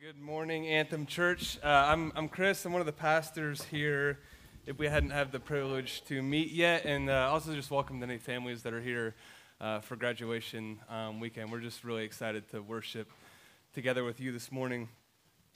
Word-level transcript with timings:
Good 0.00 0.18
morning, 0.18 0.66
Anthem 0.66 1.04
Church. 1.04 1.58
Uh, 1.62 1.66
I'm, 1.66 2.10
I'm 2.16 2.26
Chris. 2.30 2.64
I'm 2.64 2.72
one 2.72 2.80
of 2.80 2.86
the 2.86 2.92
pastors 2.92 3.64
here. 3.64 4.18
If 4.64 4.78
we 4.78 4.86
hadn't 4.86 5.10
had 5.10 5.30
the 5.30 5.40
privilege 5.40 6.02
to 6.06 6.22
meet 6.22 6.52
yet, 6.52 6.86
and 6.86 7.10
uh, 7.10 7.28
also 7.30 7.54
just 7.54 7.70
welcome 7.70 8.02
any 8.02 8.16
families 8.16 8.62
that 8.62 8.72
are 8.72 8.80
here 8.80 9.14
uh, 9.60 9.80
for 9.80 9.96
graduation 9.96 10.78
um, 10.88 11.20
weekend. 11.20 11.52
We're 11.52 11.60
just 11.60 11.84
really 11.84 12.04
excited 12.04 12.50
to 12.52 12.62
worship 12.62 13.10
together 13.74 14.02
with 14.02 14.20
you 14.20 14.32
this 14.32 14.50
morning. 14.50 14.88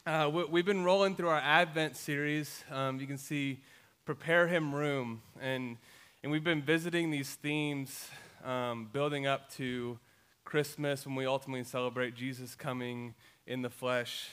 Uh, 0.04 0.30
we, 0.50 0.58
have 0.58 0.66
been 0.66 0.84
rolling 0.84 1.16
through 1.16 1.30
our 1.30 1.40
Advent 1.40 1.96
series. 1.96 2.64
Um, 2.70 3.00
you 3.00 3.06
can 3.06 3.16
see 3.16 3.60
"Prepare 4.04 4.48
Him 4.48 4.74
Room," 4.74 5.22
and 5.40 5.78
and 6.22 6.30
we've 6.30 6.44
been 6.44 6.60
visiting 6.60 7.10
these 7.10 7.30
themes, 7.30 8.10
um, 8.44 8.90
building 8.92 9.26
up 9.26 9.50
to 9.52 9.98
Christmas 10.44 11.06
when 11.06 11.14
we 11.14 11.24
ultimately 11.24 11.64
celebrate 11.64 12.14
Jesus 12.14 12.54
coming 12.54 13.14
in 13.46 13.62
the 13.62 13.70
flesh 13.70 14.30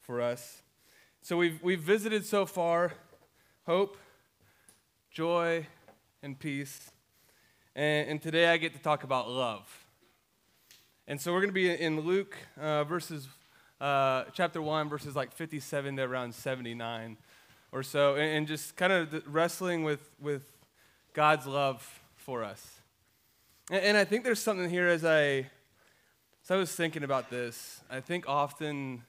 for 0.00 0.20
us. 0.20 0.62
So 1.22 1.36
we've, 1.36 1.62
we've 1.62 1.80
visited 1.80 2.24
so 2.26 2.46
far 2.46 2.92
hope, 3.66 3.96
joy, 5.10 5.66
and 6.22 6.38
peace. 6.38 6.90
And, 7.74 8.10
and 8.10 8.22
today 8.22 8.48
I 8.48 8.56
get 8.56 8.74
to 8.74 8.78
talk 8.78 9.04
about 9.04 9.30
love. 9.30 9.86
And 11.06 11.20
so 11.20 11.32
we're 11.32 11.40
going 11.40 11.50
to 11.50 11.54
be 11.54 11.70
in 11.70 12.00
Luke 12.00 12.36
uh, 12.60 12.84
verses, 12.84 13.28
uh, 13.80 14.24
chapter 14.32 14.60
1, 14.60 14.88
verses 14.88 15.14
like 15.14 15.32
57 15.32 15.96
to 15.96 16.02
around 16.02 16.34
79 16.34 17.16
or 17.72 17.82
so, 17.82 18.14
and, 18.14 18.36
and 18.36 18.46
just 18.46 18.76
kind 18.76 18.92
of 18.92 19.22
wrestling 19.26 19.82
with, 19.84 20.10
with 20.20 20.44
God's 21.12 21.46
love 21.46 22.00
for 22.16 22.44
us. 22.44 22.80
And, 23.70 23.82
and 23.84 23.96
I 23.96 24.04
think 24.04 24.24
there's 24.24 24.40
something 24.40 24.70
here 24.70 24.88
as 24.88 25.04
I 25.04 25.46
so 26.44 26.54
I 26.54 26.58
was 26.58 26.70
thinking 26.70 27.02
about 27.02 27.30
this. 27.30 27.80
I 27.90 28.00
think 28.00 28.28
often 28.28 29.02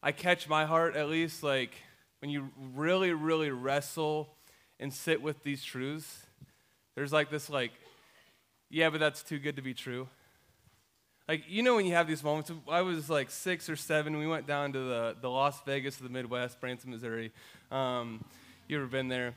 I 0.00 0.12
catch 0.12 0.48
my 0.48 0.64
heart, 0.64 0.94
at 0.94 1.08
least, 1.08 1.42
like 1.42 1.74
when 2.20 2.30
you 2.30 2.50
really, 2.72 3.12
really 3.12 3.50
wrestle 3.50 4.28
and 4.78 4.94
sit 4.94 5.20
with 5.20 5.42
these 5.42 5.64
truths, 5.64 6.26
there's 6.94 7.12
like 7.12 7.30
this, 7.30 7.50
like, 7.50 7.72
yeah, 8.68 8.90
but 8.90 9.00
that's 9.00 9.24
too 9.24 9.40
good 9.40 9.56
to 9.56 9.62
be 9.62 9.74
true. 9.74 10.06
Like, 11.26 11.42
you 11.48 11.64
know, 11.64 11.74
when 11.74 11.84
you 11.84 11.94
have 11.94 12.06
these 12.06 12.22
moments, 12.22 12.52
I 12.70 12.82
was 12.82 13.10
like 13.10 13.28
six 13.28 13.68
or 13.68 13.74
seven. 13.74 14.16
We 14.16 14.28
went 14.28 14.46
down 14.46 14.72
to 14.74 14.78
the, 14.78 15.16
the 15.20 15.28
Las 15.28 15.60
Vegas 15.66 15.96
of 15.96 16.04
the 16.04 16.10
Midwest, 16.10 16.60
Branson, 16.60 16.92
Missouri. 16.92 17.32
Um, 17.72 18.24
you 18.68 18.76
ever 18.76 18.86
been 18.86 19.08
there? 19.08 19.34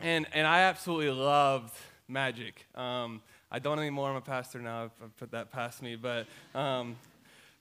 And, 0.00 0.26
and 0.32 0.44
I 0.44 0.62
absolutely 0.62 1.10
loved 1.10 1.72
magic. 2.08 2.66
Um, 2.74 3.22
I 3.50 3.58
don't 3.60 3.78
anymore. 3.78 4.10
I'm 4.10 4.16
a 4.16 4.20
pastor 4.20 4.60
now. 4.60 4.90
I've 5.02 5.16
put 5.18 5.30
that 5.30 5.52
past 5.52 5.80
me. 5.80 5.96
But, 5.96 6.26
um, 6.54 6.96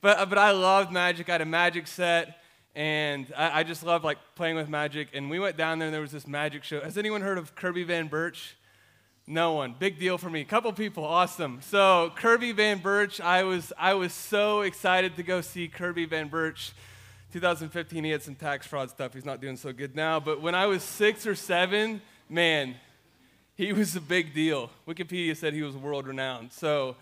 but, 0.01 0.29
but 0.29 0.37
I 0.37 0.51
loved 0.51 0.91
magic. 0.91 1.29
I 1.29 1.33
had 1.33 1.41
a 1.41 1.45
magic 1.45 1.87
set, 1.87 2.41
and 2.75 3.31
I, 3.37 3.59
I 3.59 3.63
just 3.63 3.83
loved 3.83 4.03
like 4.03 4.17
playing 4.35 4.55
with 4.55 4.67
magic. 4.67 5.09
And 5.13 5.29
we 5.29 5.37
went 5.37 5.57
down 5.57 5.77
there, 5.79 5.87
and 5.87 5.93
there 5.93 6.01
was 6.01 6.11
this 6.11 6.27
magic 6.27 6.63
show. 6.63 6.81
Has 6.81 6.97
anyone 6.97 7.21
heard 7.21 7.37
of 7.37 7.55
Kirby 7.55 7.85
VanBurch? 7.85 8.53
No 9.27 9.53
one. 9.53 9.75
Big 9.77 9.99
deal 9.99 10.17
for 10.17 10.29
me. 10.29 10.43
Couple 10.43 10.71
people. 10.73 11.03
Awesome. 11.03 11.59
So 11.61 12.11
Kirby 12.15 12.53
VanBurch, 12.53 13.19
I 13.19 13.43
was 13.43 13.73
I 13.77 13.95
was 13.95 14.13
so 14.13 14.61
excited 14.61 15.15
to 15.15 15.23
go 15.23 15.41
see 15.41 15.67
Kirby 15.67 16.05
VanBurch. 16.05 16.71
2015, 17.33 18.03
he 18.03 18.11
had 18.11 18.23
some 18.23 18.35
tax 18.35 18.65
fraud 18.65 18.89
stuff. 18.89 19.13
He's 19.13 19.25
not 19.25 19.41
doing 19.41 19.57
so 19.57 19.73
good 19.73 19.95
now. 19.95 20.19
But 20.19 20.41
when 20.41 20.55
I 20.55 20.67
was 20.67 20.83
six 20.83 21.27
or 21.27 21.35
seven, 21.35 22.01
man, 22.29 22.75
he 23.55 23.71
was 23.71 23.95
a 23.95 24.01
big 24.01 24.33
deal. 24.33 24.69
Wikipedia 24.87 25.35
said 25.35 25.53
he 25.53 25.63
was 25.63 25.75
world 25.75 26.07
renowned. 26.07 26.51
So 26.51 26.97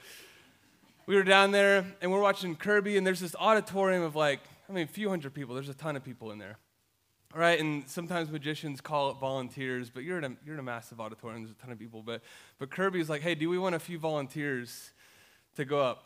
we 1.07 1.15
were 1.15 1.23
down 1.23 1.51
there 1.51 1.83
and 2.01 2.11
we're 2.11 2.21
watching 2.21 2.55
Kirby, 2.55 2.95
and 2.95 3.05
there's 3.05 3.19
this 3.19 3.35
auditorium 3.39 4.03
of 4.03 4.15
like, 4.15 4.39
I 4.69 4.73
mean, 4.73 4.83
a 4.83 4.87
few 4.87 5.09
hundred 5.09 5.33
people. 5.33 5.55
There's 5.55 5.69
a 5.69 5.73
ton 5.73 5.95
of 5.95 6.03
people 6.03 6.31
in 6.31 6.37
there. 6.37 6.57
All 7.33 7.41
right, 7.41 7.59
and 7.59 7.89
sometimes 7.89 8.29
magicians 8.29 8.79
call 8.79 9.09
it 9.09 9.15
volunteers, 9.15 9.89
but 9.89 10.03
you're 10.03 10.19
in 10.19 10.23
a, 10.23 10.31
you're 10.45 10.53
in 10.53 10.59
a 10.59 10.63
massive 10.63 11.01
auditorium, 11.01 11.41
there's 11.41 11.55
a 11.55 11.59
ton 11.59 11.71
of 11.71 11.79
people. 11.79 12.03
But, 12.03 12.21
but 12.59 12.69
Kirby's 12.69 13.09
like, 13.09 13.23
hey, 13.23 13.33
do 13.33 13.49
we 13.49 13.57
want 13.57 13.73
a 13.73 13.79
few 13.79 13.97
volunteers 13.97 14.91
to 15.55 15.65
go 15.65 15.81
up? 15.81 16.05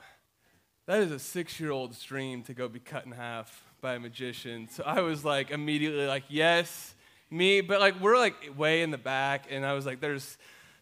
That 0.85 1.01
is 1.01 1.11
a 1.11 1.19
six 1.19 1.59
year 1.59 1.71
old's 1.71 2.01
dream 2.01 2.43
to 2.43 2.53
go 2.53 2.69
be 2.69 2.79
cut 2.79 3.05
in 3.05 3.11
half 3.11 3.65
by 3.81 3.95
a 3.95 3.99
magician. 3.99 4.69
So 4.69 4.83
I 4.85 5.01
was 5.01 5.25
like, 5.25 5.51
immediately 5.51 6.07
like, 6.07 6.23
yes 6.29 6.95
me, 7.29 7.61
but 7.61 7.79
like 7.79 7.99
we're 7.99 8.17
like 8.17 8.35
way 8.57 8.81
in 8.81 8.91
the 8.91 8.97
back, 8.97 9.47
and 9.49 9.65
I 9.65 9.73
was 9.73 9.85
like, 9.85 9.99
there's 9.99 10.37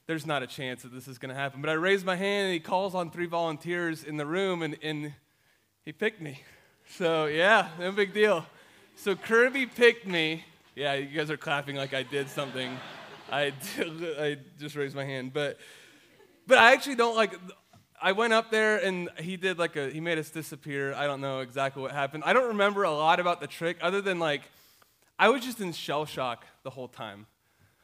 there's 0.08 0.26
not 0.26 0.44
a 0.44 0.48
chance 0.48 0.84
that 0.84 0.94
this 0.94 1.08
is 1.08 1.18
gonna 1.18 1.34
happen. 1.34 1.62
But 1.62 1.70
I 1.70 1.74
raised 1.74 2.06
my 2.06 2.16
hand 2.16 2.46
and 2.46 2.54
he 2.54 2.60
calls 2.60 2.94
on 2.94 3.10
three 3.10 3.26
volunteers 3.26 4.04
in 4.04 4.18
the 4.18 4.26
room 4.26 4.62
and, 4.62 4.78
and 4.84 5.14
he 5.84 5.92
picked 5.92 6.22
me. 6.22 6.42
So 6.98 7.26
yeah, 7.26 7.70
no 7.80 7.92
big 7.92 8.14
deal. 8.14 8.46
So 8.96 9.16
Kirby 9.16 9.66
picked 9.66 10.06
me. 10.06 10.46
Yeah, 10.76 10.94
you 10.94 11.18
guys 11.18 11.32
are 11.32 11.38
clapping 11.38 11.76
like 11.76 11.94
I 11.94 12.04
did 12.04 12.30
something. 12.30 12.78
I, 13.32 13.54
I 13.80 14.38
just 14.60 14.76
raised 14.76 14.96
my 14.96 15.06
hand. 15.06 15.34
But 15.34 15.58
but 16.46 16.60
I 16.60 16.74
actually 16.74 16.96
don't 16.96 17.16
like 17.16 17.34
I 18.00 18.12
went 18.12 18.34
up 18.34 18.52
there 18.52 18.78
and 18.78 19.10
he 19.20 19.38
did 19.38 19.58
like 19.58 19.76
a 19.76 19.90
he 19.90 20.00
made 20.00 20.20
us 20.20 20.30
disappear. 20.30 20.94
I 20.94 21.08
don't 21.08 21.22
know 21.22 21.40
exactly 21.40 21.82
what 21.82 21.92
happened. 21.92 22.24
I 22.26 22.34
don't 22.34 22.50
remember 22.50 22.84
a 22.84 22.92
lot 22.92 23.20
about 23.20 23.42
the 23.42 23.48
trick 23.48 23.78
other 23.82 24.02
than 24.02 24.20
like 24.20 24.44
I 25.18 25.30
was 25.30 25.44
just 25.44 25.62
in 25.62 25.72
shell 25.72 26.06
shock 26.06 26.46
the 26.64 26.70
whole 26.70 26.88
time. 26.88 27.28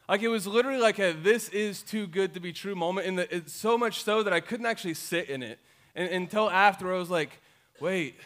Like 0.08 0.22
it 0.22 0.28
was 0.28 0.46
literally 0.46 0.80
like 0.80 0.98
a 0.98 1.12
this 1.12 1.48
is 1.48 1.82
too 1.82 2.06
good 2.06 2.34
to 2.34 2.40
be 2.40 2.52
true 2.52 2.74
moment, 2.74 3.06
and 3.06 3.18
it's 3.20 3.52
so 3.52 3.78
much 3.78 4.02
so 4.02 4.22
that 4.22 4.32
I 4.32 4.40
couldn't 4.40 4.66
actually 4.66 4.94
sit 4.94 5.28
in 5.28 5.42
it 5.42 5.58
and, 5.94 6.08
until 6.08 6.50
after 6.50 6.92
I 6.92 6.98
was 6.98 7.10
like, 7.10 7.30
wait, 7.80 8.18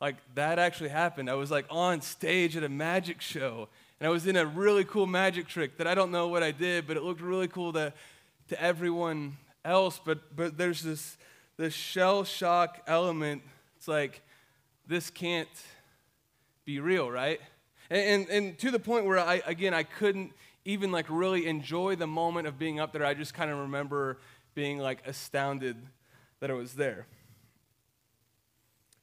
like 0.00 0.16
that 0.34 0.58
actually 0.58 0.90
happened. 0.90 1.30
I 1.30 1.34
was 1.34 1.50
like 1.50 1.66
on 1.70 2.00
stage 2.00 2.56
at 2.56 2.64
a 2.64 2.68
magic 2.68 3.20
show, 3.20 3.68
and 4.00 4.06
I 4.06 4.10
was 4.10 4.26
in 4.26 4.36
a 4.36 4.46
really 4.46 4.84
cool 4.84 5.06
magic 5.06 5.48
trick 5.48 5.78
that 5.78 5.86
I 5.86 5.94
don't 5.94 6.10
know 6.10 6.28
what 6.28 6.42
I 6.42 6.50
did, 6.50 6.86
but 6.86 6.96
it 6.96 7.02
looked 7.02 7.20
really 7.20 7.48
cool 7.48 7.72
to, 7.74 7.92
to 8.48 8.62
everyone 8.62 9.36
else. 9.64 10.00
But 10.02 10.36
but 10.36 10.56
there's 10.56 10.82
this 10.82 11.16
this 11.56 11.74
shell 11.74 12.24
shock 12.24 12.82
element. 12.86 13.42
It's 13.76 13.88
like 13.88 14.22
this 14.86 15.10
can't 15.10 15.48
be 16.64 16.80
real, 16.80 17.10
right? 17.10 17.40
And, 17.90 18.28
and, 18.28 18.58
to 18.58 18.70
the 18.70 18.80
point 18.80 19.04
where 19.04 19.18
I, 19.18 19.42
again, 19.46 19.72
I 19.72 19.84
couldn't 19.84 20.32
even 20.64 20.90
like 20.90 21.06
really 21.08 21.46
enjoy 21.46 21.94
the 21.94 22.06
moment 22.06 22.46
of 22.46 22.58
being 22.58 22.80
up 22.80 22.92
there. 22.92 23.04
I 23.04 23.14
just 23.14 23.34
kind 23.34 23.50
of 23.50 23.58
remember 23.58 24.18
being 24.54 24.78
like 24.78 25.06
astounded 25.06 25.76
that 26.40 26.50
I 26.50 26.54
was 26.54 26.74
there. 26.74 27.06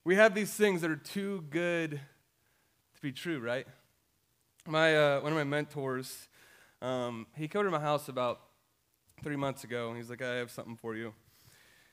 We 0.04 0.16
have 0.16 0.36
these 0.36 0.52
things 0.52 0.82
that 0.82 0.92
are 0.92 0.98
too 0.98 1.46
good 1.50 1.92
to 1.92 3.02
be 3.02 3.14
true, 3.14 3.40
right? 3.40 3.66
My, 4.68 4.96
uh, 4.96 5.22
one 5.22 5.32
of 5.32 5.38
my 5.38 5.46
mentors, 5.46 6.28
um, 6.82 7.28
he 7.36 7.48
came 7.48 7.64
to 7.64 7.72
my 7.72 7.80
house 7.80 8.10
about 8.10 8.42
three 9.24 9.38
months 9.38 9.64
ago, 9.64 9.88
and 9.88 9.98
he's 9.98 10.10
like, 10.10 10.22
I 10.22 10.36
have 10.36 10.52
something 10.52 10.76
for 10.76 10.96
you. 10.96 11.14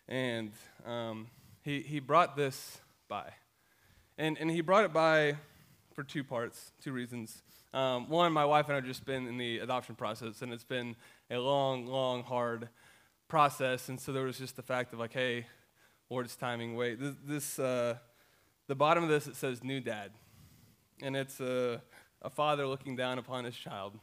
And 0.08 0.50
um, 0.84 1.28
he, 1.62 1.80
he 1.80 2.00
brought 2.00 2.36
this 2.36 2.80
by. 3.08 3.30
And, 4.18 4.36
and 4.38 4.50
he 4.50 4.60
brought 4.60 4.84
it 4.84 4.92
by 4.92 5.36
for 5.94 6.02
two 6.02 6.24
parts, 6.24 6.72
two 6.82 6.92
reasons. 6.92 7.42
Um, 7.72 8.08
one, 8.08 8.32
my 8.32 8.44
wife 8.44 8.66
and 8.66 8.72
I 8.72 8.76
have 8.76 8.86
just 8.86 9.04
been 9.04 9.26
in 9.26 9.38
the 9.38 9.58
adoption 9.58 9.94
process, 9.94 10.42
and 10.42 10.52
it's 10.52 10.64
been 10.64 10.96
a 11.30 11.38
long, 11.38 11.86
long, 11.86 12.22
hard 12.22 12.68
process. 13.28 13.88
And 13.88 14.00
so 14.00 14.12
there 14.12 14.24
was 14.24 14.38
just 14.38 14.56
the 14.56 14.62
fact 14.62 14.92
of 14.92 14.98
like, 14.98 15.12
hey, 15.12 15.46
Lord's 16.08 16.34
timing. 16.34 16.74
Wait, 16.74 16.98
this, 16.98 17.14
this 17.24 17.58
uh, 17.58 17.96
the 18.66 18.74
bottom 18.74 19.04
of 19.04 19.08
this 19.08 19.26
it 19.26 19.36
says 19.36 19.62
new 19.62 19.80
dad, 19.80 20.10
and 21.02 21.16
it's 21.16 21.40
a, 21.40 21.80
a 22.22 22.30
father 22.30 22.66
looking 22.66 22.96
down 22.96 23.18
upon 23.18 23.44
his 23.44 23.56
child. 23.56 23.98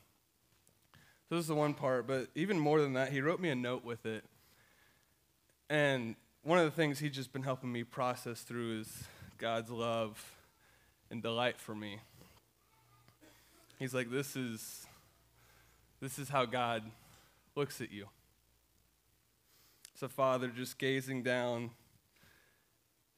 So 1.28 1.36
this 1.36 1.42
is 1.42 1.48
the 1.48 1.56
one 1.56 1.74
part, 1.74 2.08
but 2.08 2.28
even 2.36 2.58
more 2.58 2.80
than 2.80 2.94
that, 2.94 3.12
he 3.12 3.20
wrote 3.20 3.42
me 3.42 3.50
a 3.50 3.56
note 3.56 3.84
with 3.84 4.06
it. 4.06 4.24
And 5.70 6.16
one 6.44 6.58
of 6.58 6.64
the 6.64 6.72
things 6.72 7.00
he's 7.00 7.12
just 7.12 7.34
been 7.34 7.44
helping 7.44 7.70
me 7.70 7.84
process 7.84 8.42
through 8.42 8.80
is 8.80 9.04
God's 9.38 9.70
love 9.70 10.37
and 11.10 11.22
delight 11.22 11.60
for 11.60 11.76
me. 11.76 12.00
He's 13.80 13.94
like, 13.94 14.10
this 14.10 14.36
is, 14.36 14.88
this 16.02 16.18
is 16.20 16.30
how 16.30 16.46
God 16.46 16.84
looks 17.56 17.82
at 17.82 17.92
you. 17.92 18.08
A 20.00 20.08
father 20.08 20.50
just 20.50 20.78
gazing 20.78 21.24
down 21.24 21.72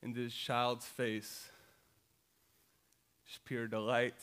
into 0.02 0.22
his 0.22 0.34
child's 0.34 0.86
face, 0.86 1.50
just 3.28 3.44
pure 3.44 3.68
delight 3.68 4.16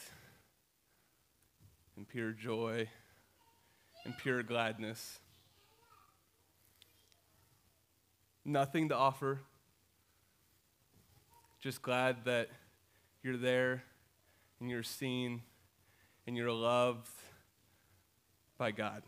and 1.98 2.08
pure 2.08 2.32
joy 2.32 2.88
and 4.06 4.16
pure 4.16 4.42
gladness. 4.42 5.18
Nothing 8.42 8.88
to 8.88 8.96
offer, 8.96 9.40
just 11.60 11.82
glad 11.82 12.24
that 12.24 12.48
you're 13.26 13.36
there 13.36 13.82
and 14.60 14.70
you're 14.70 14.84
seen 14.84 15.42
and 16.28 16.36
you're 16.36 16.52
loved 16.52 17.08
by 18.56 18.70
God. 18.70 19.02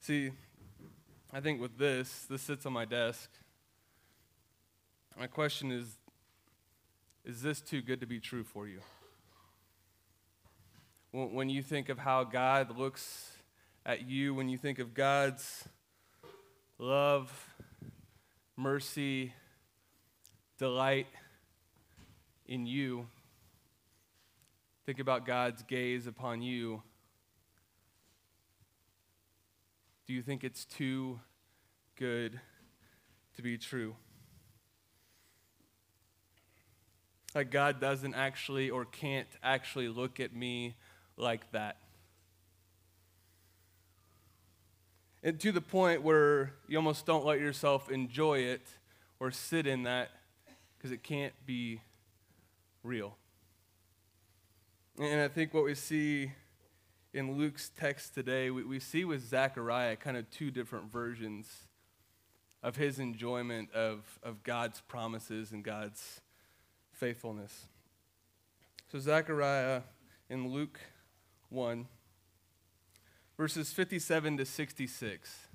See, 0.00 0.32
I 1.32 1.38
think 1.38 1.60
with 1.60 1.78
this, 1.78 2.26
this 2.28 2.42
sits 2.42 2.66
on 2.66 2.72
my 2.72 2.84
desk. 2.84 3.30
My 5.16 5.28
question 5.28 5.70
is 5.70 5.96
Is 7.24 7.42
this 7.42 7.60
too 7.60 7.80
good 7.80 8.00
to 8.00 8.06
be 8.06 8.18
true 8.18 8.42
for 8.42 8.66
you? 8.66 8.80
When 11.12 11.48
you 11.48 11.62
think 11.62 11.88
of 11.88 11.98
how 11.98 12.24
God 12.24 12.76
looks 12.76 13.30
at 13.86 14.08
you, 14.08 14.34
when 14.34 14.48
you 14.48 14.58
think 14.58 14.80
of 14.80 14.92
God's 14.92 15.68
love, 16.78 17.48
mercy, 18.56 19.32
delight 20.58 21.06
in 22.46 22.66
you, 22.66 23.06
think 24.86 24.98
about 24.98 25.26
God's 25.26 25.62
gaze 25.62 26.06
upon 26.06 26.42
you. 26.42 26.82
Do 30.06 30.12
you 30.12 30.22
think 30.22 30.44
it's 30.44 30.64
too 30.64 31.20
good 31.96 32.40
to 33.34 33.42
be 33.42 33.58
true? 33.58 33.96
Like 37.34 37.50
God 37.50 37.80
doesn't 37.80 38.14
actually 38.14 38.70
or 38.70 38.84
can't 38.84 39.28
actually 39.42 39.88
look 39.88 40.20
at 40.20 40.34
me 40.34 40.74
like 41.18 41.50
that. 41.52 41.76
And 45.22 45.38
to 45.40 45.50
the 45.50 45.60
point 45.60 46.02
where 46.02 46.52
you 46.68 46.78
almost 46.78 47.04
don't 47.04 47.26
let 47.26 47.40
yourself 47.40 47.90
enjoy 47.90 48.38
it 48.38 48.62
or 49.18 49.30
sit 49.30 49.66
in 49.66 49.82
that 49.82 50.10
because 50.76 50.92
it 50.92 51.02
can't 51.02 51.34
be 51.44 51.80
real. 52.82 53.16
And 54.98 55.20
I 55.20 55.28
think 55.28 55.52
what 55.52 55.64
we 55.64 55.74
see 55.74 56.32
in 57.12 57.36
Luke's 57.36 57.70
text 57.76 58.14
today, 58.14 58.50
we, 58.50 58.62
we 58.64 58.80
see 58.80 59.04
with 59.04 59.26
Zechariah 59.26 59.96
kind 59.96 60.16
of 60.16 60.30
two 60.30 60.50
different 60.50 60.90
versions 60.90 61.68
of 62.62 62.76
his 62.76 62.98
enjoyment 62.98 63.70
of, 63.72 64.18
of 64.22 64.42
God's 64.42 64.80
promises 64.82 65.52
and 65.52 65.62
God's 65.64 66.20
faithfulness. 66.92 67.66
So, 68.90 68.98
Zechariah 68.98 69.82
in 70.28 70.48
Luke 70.48 70.80
1, 71.50 71.86
verses 73.36 73.72
57 73.72 74.38
to 74.38 74.44
66. 74.44 75.45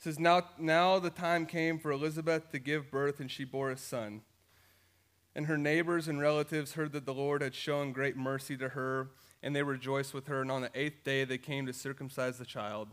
It 0.00 0.04
says, 0.04 0.18
now, 0.18 0.44
now 0.58 0.98
the 0.98 1.10
time 1.10 1.44
came 1.44 1.78
for 1.78 1.90
Elizabeth 1.90 2.50
to 2.52 2.58
give 2.58 2.90
birth, 2.90 3.20
and 3.20 3.30
she 3.30 3.44
bore 3.44 3.70
a 3.70 3.76
son. 3.76 4.22
And 5.34 5.44
her 5.44 5.58
neighbors 5.58 6.08
and 6.08 6.18
relatives 6.18 6.72
heard 6.72 6.92
that 6.92 7.04
the 7.04 7.12
Lord 7.12 7.42
had 7.42 7.54
shown 7.54 7.92
great 7.92 8.16
mercy 8.16 8.56
to 8.56 8.70
her, 8.70 9.10
and 9.42 9.54
they 9.54 9.62
rejoiced 9.62 10.14
with 10.14 10.26
her. 10.28 10.40
And 10.40 10.50
on 10.50 10.62
the 10.62 10.70
eighth 10.74 11.04
day 11.04 11.24
they 11.24 11.36
came 11.36 11.66
to 11.66 11.74
circumcise 11.74 12.38
the 12.38 12.46
child. 12.46 12.88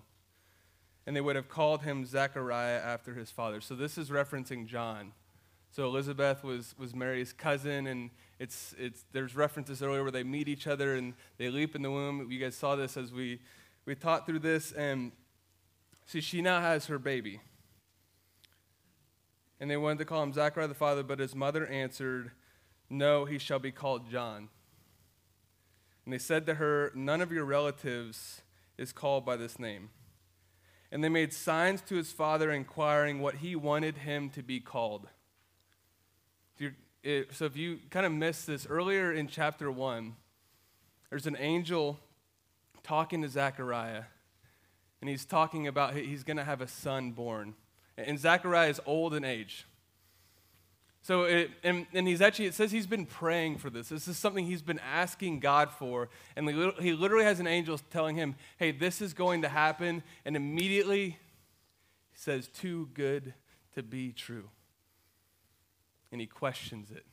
And 1.05 1.15
they 1.15 1.21
would 1.21 1.37
have 1.37 1.47
called 1.47 1.83
him 1.83 2.05
Zechariah 2.05 2.81
after 2.83 3.13
his 3.13 3.31
father. 3.31 3.61
So 3.61 3.73
this 3.73 3.97
is 3.97 4.09
referencing 4.09 4.67
John. 4.67 5.13
So 5.71 5.85
Elizabeth 5.85 6.43
was, 6.43 6.75
was 6.77 6.93
Mary's 6.93 7.31
cousin, 7.31 7.87
and 7.87 8.09
it's, 8.37 8.75
it's, 8.77 9.05
there's 9.13 9.33
references 9.33 9.81
earlier 9.81 10.01
where 10.01 10.11
they 10.11 10.23
meet 10.23 10.49
each 10.49 10.67
other 10.67 10.95
and 10.95 11.13
they 11.37 11.49
leap 11.49 11.73
in 11.73 11.83
the 11.83 11.91
womb. 11.91 12.29
You 12.29 12.37
guys 12.37 12.57
saw 12.57 12.75
this 12.75 12.97
as 12.97 13.13
we, 13.13 13.39
we 13.85 13.95
taught 13.95 14.25
through 14.25 14.39
this. 14.39 14.73
And 14.73 15.13
see, 16.07 16.21
she 16.21 16.41
now 16.41 16.59
has 16.61 16.87
her 16.87 16.97
baby. 16.97 17.41
And 19.59 19.69
they 19.69 19.77
wanted 19.77 19.99
to 19.99 20.05
call 20.05 20.23
him 20.23 20.33
Zechariah 20.33 20.67
the 20.67 20.73
father, 20.73 21.03
but 21.03 21.19
his 21.19 21.35
mother 21.35 21.67
answered, 21.67 22.31
No, 22.89 23.25
he 23.25 23.37
shall 23.37 23.59
be 23.59 23.71
called 23.71 24.09
John. 24.09 24.49
And 26.03 26.11
they 26.11 26.17
said 26.17 26.47
to 26.47 26.55
her, 26.55 26.91
None 26.95 27.21
of 27.21 27.31
your 27.31 27.45
relatives 27.45 28.41
is 28.79 28.91
called 28.91 29.23
by 29.23 29.35
this 29.35 29.59
name. 29.59 29.89
And 30.91 31.03
they 31.03 31.09
made 31.09 31.31
signs 31.31 31.81
to 31.81 31.95
his 31.95 32.11
father, 32.11 32.51
inquiring 32.51 33.19
what 33.19 33.35
he 33.35 33.55
wanted 33.55 33.99
him 33.99 34.31
to 34.31 34.41
be 34.41 34.59
called 34.59 35.09
so 37.31 37.45
if 37.45 37.55
you 37.55 37.79
kind 37.89 38.05
of 38.05 38.11
missed 38.11 38.47
this 38.47 38.65
earlier 38.69 39.13
in 39.13 39.27
chapter 39.27 39.71
1, 39.71 40.15
there's 41.09 41.25
an 41.25 41.37
angel 41.39 41.99
talking 42.83 43.21
to 43.21 43.29
Zechariah, 43.29 44.03
and 45.07 45.11
he's 45.13 45.23
talking 45.23 45.67
about 45.67 45.95
he's 45.95 46.25
going 46.25 46.35
to 46.35 46.43
have 46.43 46.59
a 46.59 46.67
son 46.67 47.11
born. 47.11 47.53
And 47.97 48.19
Zechariah 48.19 48.67
is 48.67 48.81
old 48.85 49.13
in 49.13 49.23
age. 49.23 49.65
So, 51.01 51.23
it, 51.23 51.51
and, 51.63 51.85
and 51.93 52.05
he's 52.05 52.19
actually, 52.19 52.47
it 52.47 52.53
says 52.53 52.73
he's 52.73 52.87
been 52.87 53.05
praying 53.05 53.59
for 53.59 53.69
this. 53.69 53.87
This 53.87 54.09
is 54.09 54.17
something 54.17 54.45
he's 54.45 54.61
been 54.61 54.79
asking 54.79 55.39
God 55.39 55.71
for. 55.71 56.09
And 56.35 56.49
he 56.81 56.91
literally 56.91 57.23
has 57.23 57.39
an 57.39 57.47
angel 57.47 57.79
telling 57.89 58.17
him, 58.17 58.35
hey, 58.57 58.71
this 58.71 59.01
is 59.01 59.13
going 59.13 59.43
to 59.43 59.47
happen. 59.47 60.03
And 60.25 60.35
immediately 60.35 61.11
he 61.11 61.17
says, 62.13 62.49
too 62.49 62.89
good 62.93 63.33
to 63.75 63.83
be 63.83 64.11
true 64.11 64.49
and 66.11 66.19
he 66.19 66.27
questions 66.27 66.91
it. 66.91 67.05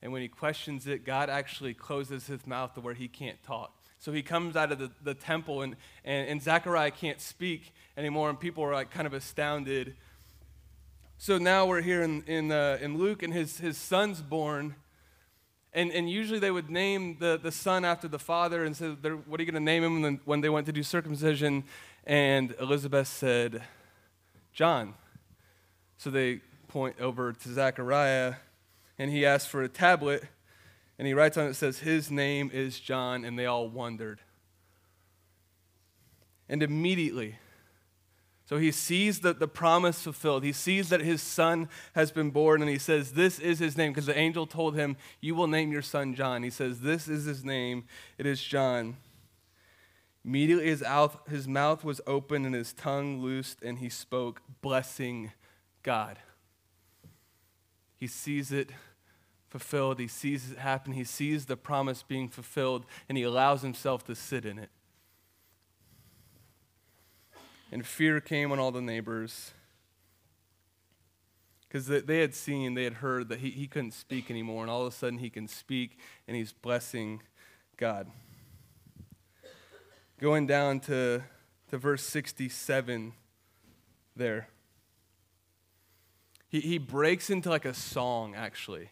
And 0.00 0.10
when 0.10 0.22
he 0.22 0.28
questions 0.28 0.86
it, 0.86 1.04
God 1.04 1.28
actually 1.28 1.74
closes 1.74 2.28
his 2.28 2.46
mouth 2.46 2.72
to 2.76 2.80
where 2.80 2.94
he 2.94 3.08
can't 3.08 3.42
talk. 3.42 3.79
So 4.00 4.12
he 4.12 4.22
comes 4.22 4.56
out 4.56 4.72
of 4.72 4.78
the, 4.78 4.90
the 5.04 5.12
temple, 5.12 5.60
and, 5.60 5.76
and, 6.06 6.26
and 6.26 6.42
Zechariah 6.42 6.90
can't 6.90 7.20
speak 7.20 7.74
anymore, 7.98 8.30
and 8.30 8.40
people 8.40 8.64
are 8.64 8.72
like 8.72 8.90
kind 8.90 9.06
of 9.06 9.12
astounded. 9.12 9.94
So 11.18 11.36
now 11.36 11.66
we're 11.66 11.82
here 11.82 12.02
in, 12.02 12.22
in, 12.22 12.50
uh, 12.50 12.78
in 12.80 12.96
Luke, 12.96 13.22
and 13.22 13.30
his, 13.30 13.58
his 13.58 13.76
son's 13.76 14.22
born. 14.22 14.74
And, 15.74 15.92
and 15.92 16.08
usually 16.08 16.38
they 16.38 16.50
would 16.50 16.70
name 16.70 17.18
the, 17.20 17.38
the 17.40 17.52
son 17.52 17.84
after 17.84 18.08
the 18.08 18.18
father 18.18 18.64
and 18.64 18.74
say, 18.74 18.88
What 18.88 19.38
are 19.38 19.42
you 19.42 19.52
going 19.52 19.52
to 19.52 19.60
name 19.60 19.84
him? 19.84 20.20
When 20.24 20.40
they 20.40 20.48
went 20.48 20.64
to 20.66 20.72
do 20.72 20.82
circumcision, 20.82 21.64
and 22.04 22.54
Elizabeth 22.58 23.06
said, 23.06 23.62
John. 24.54 24.94
So 25.98 26.08
they 26.08 26.40
point 26.68 26.98
over 27.00 27.34
to 27.34 27.52
Zechariah, 27.52 28.36
and 28.98 29.10
he 29.10 29.26
asks 29.26 29.46
for 29.46 29.62
a 29.62 29.68
tablet, 29.68 30.24
and 31.00 31.06
he 31.06 31.14
writes 31.14 31.38
on 31.38 31.46
it, 31.46 31.54
says, 31.54 31.78
His 31.78 32.10
name 32.10 32.50
is 32.52 32.78
John, 32.78 33.24
and 33.24 33.38
they 33.38 33.46
all 33.46 33.70
wondered. 33.70 34.20
And 36.46 36.62
immediately, 36.62 37.38
so 38.44 38.58
he 38.58 38.70
sees 38.70 39.20
that 39.20 39.38
the 39.38 39.48
promise 39.48 40.02
fulfilled. 40.02 40.44
He 40.44 40.52
sees 40.52 40.90
that 40.90 41.00
his 41.00 41.22
son 41.22 41.70
has 41.94 42.12
been 42.12 42.28
born, 42.28 42.60
and 42.60 42.70
he 42.70 42.76
says, 42.76 43.12
This 43.12 43.38
is 43.38 43.60
his 43.60 43.78
name, 43.78 43.92
because 43.92 44.04
the 44.04 44.18
angel 44.18 44.46
told 44.46 44.76
him, 44.76 44.98
You 45.22 45.34
will 45.34 45.46
name 45.46 45.72
your 45.72 45.80
son 45.80 46.14
John. 46.14 46.42
He 46.42 46.50
says, 46.50 46.80
This 46.80 47.08
is 47.08 47.24
his 47.24 47.46
name. 47.46 47.84
It 48.18 48.26
is 48.26 48.42
John. 48.42 48.98
Immediately 50.22 50.66
his 50.66 50.82
mouth, 50.82 51.18
his 51.30 51.48
mouth 51.48 51.82
was 51.82 52.02
open 52.06 52.44
and 52.44 52.54
his 52.54 52.74
tongue 52.74 53.22
loosed, 53.22 53.62
and 53.62 53.78
he 53.78 53.88
spoke, 53.88 54.42
blessing 54.60 55.32
God. 55.82 56.18
He 57.96 58.06
sees 58.06 58.52
it 58.52 58.68
fulfilled. 59.50 59.98
He 59.98 60.08
sees 60.08 60.52
it 60.52 60.58
happen. 60.58 60.92
He 60.92 61.04
sees 61.04 61.46
the 61.46 61.56
promise 61.56 62.02
being 62.02 62.28
fulfilled, 62.28 62.86
and 63.08 63.18
he 63.18 63.24
allows 63.24 63.62
himself 63.62 64.04
to 64.06 64.14
sit 64.14 64.46
in 64.46 64.58
it. 64.58 64.70
And 67.70 67.86
fear 67.86 68.20
came 68.20 68.50
on 68.50 68.58
all 68.58 68.72
the 68.72 68.80
neighbors 68.80 69.52
because 71.68 71.86
they 71.86 72.18
had 72.18 72.34
seen, 72.34 72.74
they 72.74 72.82
had 72.82 72.94
heard 72.94 73.28
that 73.28 73.40
he, 73.40 73.50
he 73.50 73.68
couldn't 73.68 73.92
speak 73.92 74.28
anymore, 74.30 74.62
and 74.62 74.70
all 74.70 74.80
of 74.86 74.92
a 74.92 74.96
sudden 74.96 75.18
he 75.20 75.30
can 75.30 75.46
speak, 75.46 75.98
and 76.26 76.36
he's 76.36 76.52
blessing 76.52 77.22
God. 77.76 78.08
Going 80.18 80.48
down 80.48 80.80
to, 80.80 81.22
to 81.70 81.78
verse 81.78 82.02
67 82.02 83.12
there 84.16 84.48
he, 86.50 86.60
he 86.60 86.78
breaks 86.78 87.30
into 87.30 87.48
like 87.48 87.64
a 87.64 87.72
song, 87.72 88.34
actually. 88.34 88.90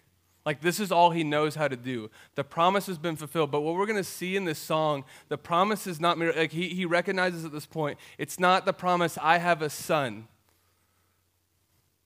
Like, 0.48 0.62
this 0.62 0.80
is 0.80 0.90
all 0.90 1.10
he 1.10 1.24
knows 1.24 1.56
how 1.56 1.68
to 1.68 1.76
do. 1.76 2.08
The 2.34 2.42
promise 2.42 2.86
has 2.86 2.96
been 2.96 3.16
fulfilled. 3.16 3.50
But 3.50 3.60
what 3.60 3.74
we're 3.74 3.84
going 3.84 3.98
to 3.98 4.02
see 4.02 4.34
in 4.34 4.46
this 4.46 4.58
song, 4.58 5.04
the 5.28 5.36
promise 5.36 5.86
is 5.86 6.00
not, 6.00 6.16
merely 6.16 6.38
like, 6.38 6.52
he, 6.52 6.70
he 6.70 6.86
recognizes 6.86 7.44
at 7.44 7.52
this 7.52 7.66
point, 7.66 7.98
it's 8.16 8.40
not 8.40 8.64
the 8.64 8.72
promise, 8.72 9.18
I 9.20 9.36
have 9.36 9.60
a 9.60 9.68
son. 9.68 10.26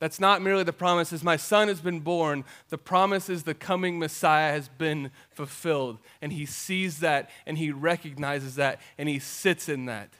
That's 0.01 0.19
not 0.19 0.43
merely 0.43 0.65
the 0.65 0.73
promise, 0.73 1.13
as 1.13 1.23
my 1.23 1.37
son 1.37 1.69
has 1.69 1.81
been 1.81 2.01
born. 2.01 2.45
The 2.69 2.79
promise 2.79 3.29
is 3.29 3.45
the 3.45 3.55
coming 3.55 4.01
Messiah 4.01 4.51
has 4.51 4.69
been 4.69 5.13
fulfilled. 5.31 5.99
And 6.21 6.33
he 6.33 6.45
sees 6.45 6.99
that 6.99 7.31
and 7.47 7.59
he 7.59 7.71
recognizes 7.71 8.57
that 8.57 8.81
and 8.99 9.09
he 9.09 9.21
sits 9.21 9.69
in 9.69 9.87
that 9.87 10.11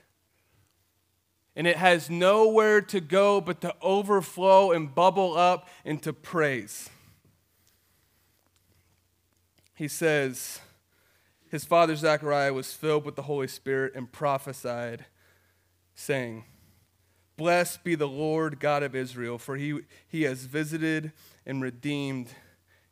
and 1.57 1.67
it 1.67 1.77
has 1.77 2.09
nowhere 2.09 2.81
to 2.81 3.01
go 3.01 3.41
but 3.41 3.61
to 3.63 3.75
overflow 3.83 4.71
and 4.71 4.95
bubble 4.95 5.37
up 5.37 5.69
into 5.85 6.13
praise. 6.13 6.89
He 9.83 9.89
says, 9.89 10.61
His 11.51 11.65
father 11.65 11.97
Zechariah 11.97 12.53
was 12.53 12.73
filled 12.73 13.05
with 13.05 13.17
the 13.17 13.23
Holy 13.23 13.49
Spirit 13.49 13.95
and 13.97 14.13
prophesied, 14.13 15.07
saying, 15.97 16.45
Blessed 17.37 17.83
be 17.83 17.97
the 17.97 18.07
Lord 18.07 18.61
God 18.61 18.85
of 18.85 18.95
Israel, 18.95 19.39
for 19.39 19.57
he, 19.57 19.81
he 20.07 20.23
has 20.23 20.45
visited 20.45 21.11
and 21.45 21.61
redeemed 21.61 22.29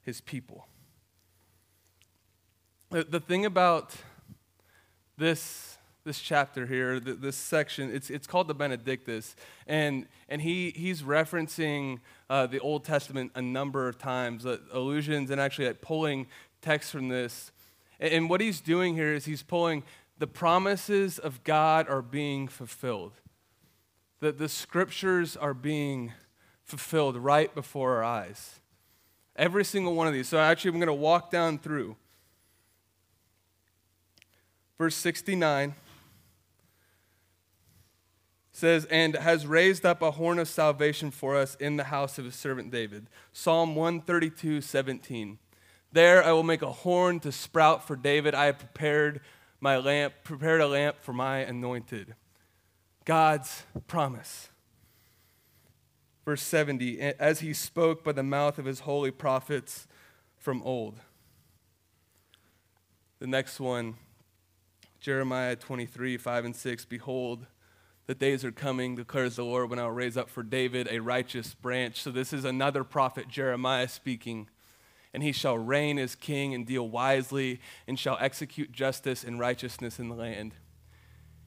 his 0.02 0.20
people. 0.20 0.66
The, 2.90 3.04
the 3.04 3.20
thing 3.20 3.46
about 3.46 3.94
this 5.16 5.70
this 6.04 6.18
chapter 6.18 6.66
here, 6.66 6.98
this 6.98 7.36
section, 7.36 7.94
it's, 7.94 8.08
it's 8.08 8.26
called 8.26 8.48
the 8.48 8.54
Benedictus. 8.54 9.36
And, 9.66 10.06
and 10.28 10.40
he, 10.40 10.72
he's 10.74 11.02
referencing 11.02 12.00
uh, 12.30 12.46
the 12.46 12.58
Old 12.60 12.84
Testament 12.84 13.32
a 13.34 13.42
number 13.42 13.86
of 13.86 13.98
times, 13.98 14.46
uh, 14.46 14.58
allusions, 14.72 15.30
and 15.30 15.40
actually 15.40 15.66
like, 15.66 15.82
pulling 15.82 16.26
text 16.60 16.90
from 16.90 17.08
this. 17.08 17.52
And, 17.98 18.30
what 18.30 18.40
he's 18.40 18.60
doing 18.60 18.94
here 18.94 19.12
is 19.12 19.26
he's 19.26 19.42
pulling 19.42 19.82
the 20.18 20.26
promises 20.26 21.18
of 21.18 21.42
God 21.44 21.88
are 21.88 22.02
being 22.02 22.48
fulfilled, 22.48 23.12
that 24.20 24.38
the 24.38 24.48
scriptures 24.48 25.36
are 25.36 25.54
being 25.54 26.12
fulfilled 26.64 27.16
right 27.16 27.54
before 27.54 27.96
our 27.96 28.04
eyes. 28.04 28.60
Every 29.36 29.64
single 29.64 29.94
one 29.94 30.06
of 30.06 30.12
these. 30.12 30.28
So 30.28 30.38
actually, 30.38 30.72
I'm 30.72 30.76
going 30.76 30.86
to 30.88 30.92
walk 30.92 31.30
down 31.30 31.58
through. 31.58 31.96
Verse 34.76 34.94
69 34.96 35.74
says, 38.52 38.84
And 38.86 39.16
has 39.16 39.46
raised 39.46 39.84
up 39.86 40.02
a 40.02 40.12
horn 40.12 40.38
of 40.38 40.48
salvation 40.48 41.10
for 41.10 41.36
us 41.36 41.54
in 41.56 41.76
the 41.76 41.84
house 41.84 42.18
of 42.18 42.24
his 42.24 42.34
servant 42.34 42.70
David. 42.70 43.06
Psalm 43.32 43.74
132, 43.74 44.60
17. 44.60 45.38
There 45.92 46.24
I 46.24 46.32
will 46.32 46.42
make 46.42 46.62
a 46.62 46.70
horn 46.70 47.20
to 47.20 47.32
sprout 47.32 47.86
for 47.86 47.96
David. 47.96 48.34
I 48.34 48.46
have 48.46 48.58
prepared 48.58 49.20
my 49.60 49.76
lamp, 49.76 50.14
prepared 50.22 50.60
a 50.60 50.68
lamp 50.68 50.96
for 51.00 51.12
my 51.12 51.38
anointed. 51.38 52.14
God's 53.04 53.64
promise. 53.86 54.50
Verse 56.24 56.42
70, 56.42 57.00
as 57.00 57.40
he 57.40 57.52
spoke 57.52 58.04
by 58.04 58.12
the 58.12 58.22
mouth 58.22 58.58
of 58.58 58.66
his 58.66 58.80
holy 58.80 59.10
prophets 59.10 59.88
from 60.36 60.62
old. 60.62 61.00
The 63.18 63.26
next 63.26 63.58
one, 63.58 63.96
Jeremiah 65.00 65.56
23, 65.56 66.16
5 66.16 66.44
and 66.44 66.54
6. 66.54 66.84
Behold, 66.84 67.46
the 68.06 68.14
days 68.14 68.44
are 68.44 68.52
coming, 68.52 68.94
declares 68.94 69.36
the 69.36 69.44
Lord, 69.44 69.70
when 69.70 69.78
I 69.78 69.84
will 69.84 69.92
raise 69.92 70.16
up 70.16 70.30
for 70.30 70.42
David 70.42 70.88
a 70.90 71.00
righteous 71.00 71.54
branch. 71.54 72.00
So 72.00 72.10
this 72.10 72.32
is 72.32 72.44
another 72.44 72.84
prophet, 72.84 73.28
Jeremiah, 73.28 73.88
speaking 73.88 74.48
and 75.12 75.22
he 75.22 75.32
shall 75.32 75.58
reign 75.58 75.98
as 75.98 76.14
king 76.14 76.54
and 76.54 76.66
deal 76.66 76.88
wisely 76.88 77.60
and 77.86 77.98
shall 77.98 78.16
execute 78.20 78.72
justice 78.72 79.24
and 79.24 79.40
righteousness 79.40 79.98
in 79.98 80.08
the 80.08 80.14
land. 80.14 80.54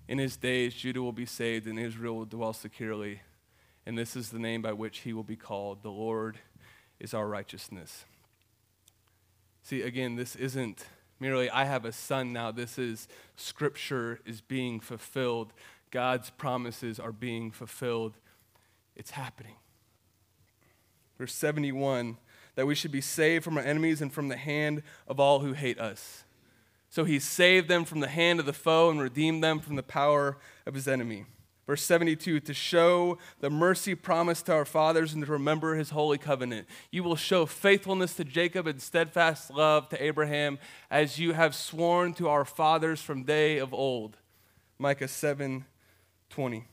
In 0.08 0.18
his 0.18 0.36
days, 0.36 0.74
Judah 0.74 1.02
will 1.02 1.14
be 1.14 1.26
saved 1.26 1.66
and 1.66 1.80
Israel 1.80 2.18
will 2.18 2.26
dwell 2.26 2.54
securely. 2.54 3.22
And 3.86 3.98
this 3.98 4.16
is 4.16 4.30
the 4.30 4.40
name 4.40 4.62
by 4.62 4.74
which 4.74 5.00
he 5.00 5.14
will 5.14 5.24
be 5.24 5.36
called 5.36 5.82
The 5.82 5.90
Lord 5.90 6.38
is 7.00 7.14
our 7.14 7.28
righteousness. 7.28 8.06
See, 9.62 9.82
again, 9.82 10.16
this 10.16 10.36
isn't 10.36 10.86
merely, 11.20 11.50
I 11.50 11.64
have 11.64 11.86
a 11.86 11.94
son 11.94 12.34
now. 12.34 12.52
This 12.52 12.78
is 12.78 13.08
scripture 13.38 14.20
is 14.26 14.42
being 14.42 14.82
fulfilled. 14.82 15.54
God's 15.90 16.30
promises 16.32 17.00
are 17.00 17.14
being 17.14 17.50
fulfilled. 17.50 18.18
It's 18.96 19.12
happening. 19.12 19.56
Verse 21.18 21.34
71 21.34 22.18
that 22.56 22.68
we 22.68 22.76
should 22.76 22.92
be 22.92 23.02
saved 23.02 23.44
from 23.44 23.58
our 23.58 23.64
enemies 23.64 24.02
and 24.02 24.12
from 24.12 24.28
the 24.28 24.38
hand 24.38 24.84
of 25.08 25.20
all 25.20 25.40
who 25.40 25.54
hate 25.54 25.80
us. 25.80 26.24
So 26.90 27.06
he 27.06 27.18
saved 27.20 27.68
them 27.68 27.86
from 27.86 28.02
the 28.02 28.08
hand 28.08 28.40
of 28.40 28.46
the 28.46 28.54
foe 28.54 28.90
and 28.90 29.02
redeemed 29.02 29.44
them 29.44 29.60
from 29.60 29.76
the 29.76 29.84
power 29.84 30.38
of 30.66 30.76
his 30.76 30.88
enemy. 30.88 31.26
Verse 31.66 31.82
72 31.82 32.42
to 32.42 32.54
show 32.54 33.18
the 33.40 33.50
mercy 33.50 33.96
promised 33.96 34.48
to 34.48 34.54
our 34.54 34.66
fathers 34.66 35.14
and 35.14 35.26
to 35.26 35.32
remember 35.32 35.76
his 35.76 35.92
holy 35.92 36.18
covenant. 36.18 36.68
You 36.92 37.04
will 37.04 37.16
show 37.16 37.46
faithfulness 37.46 38.16
to 38.16 38.26
Jacob 38.26 38.68
and 38.68 38.82
steadfast 38.82 39.50
love 39.50 39.88
to 39.90 40.04
Abraham 40.04 40.60
as 40.92 41.20
you 41.20 41.34
have 41.34 41.56
sworn 41.56 42.14
to 42.16 42.28
our 42.28 42.44
fathers 42.44 43.02
from 43.02 43.24
day 43.24 43.60
of 43.60 43.74
old. 43.74 44.18
Micah 44.78 45.08
7 45.08 45.66
20. 46.30 46.66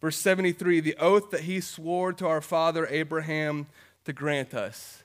Verse 0.00 0.16
73 0.16 0.80
the 0.80 0.96
oath 0.96 1.30
that 1.30 1.42
he 1.42 1.60
swore 1.60 2.12
to 2.14 2.26
our 2.26 2.40
father 2.40 2.86
Abraham 2.88 3.66
to 4.04 4.12
grant 4.12 4.54
us. 4.54 5.02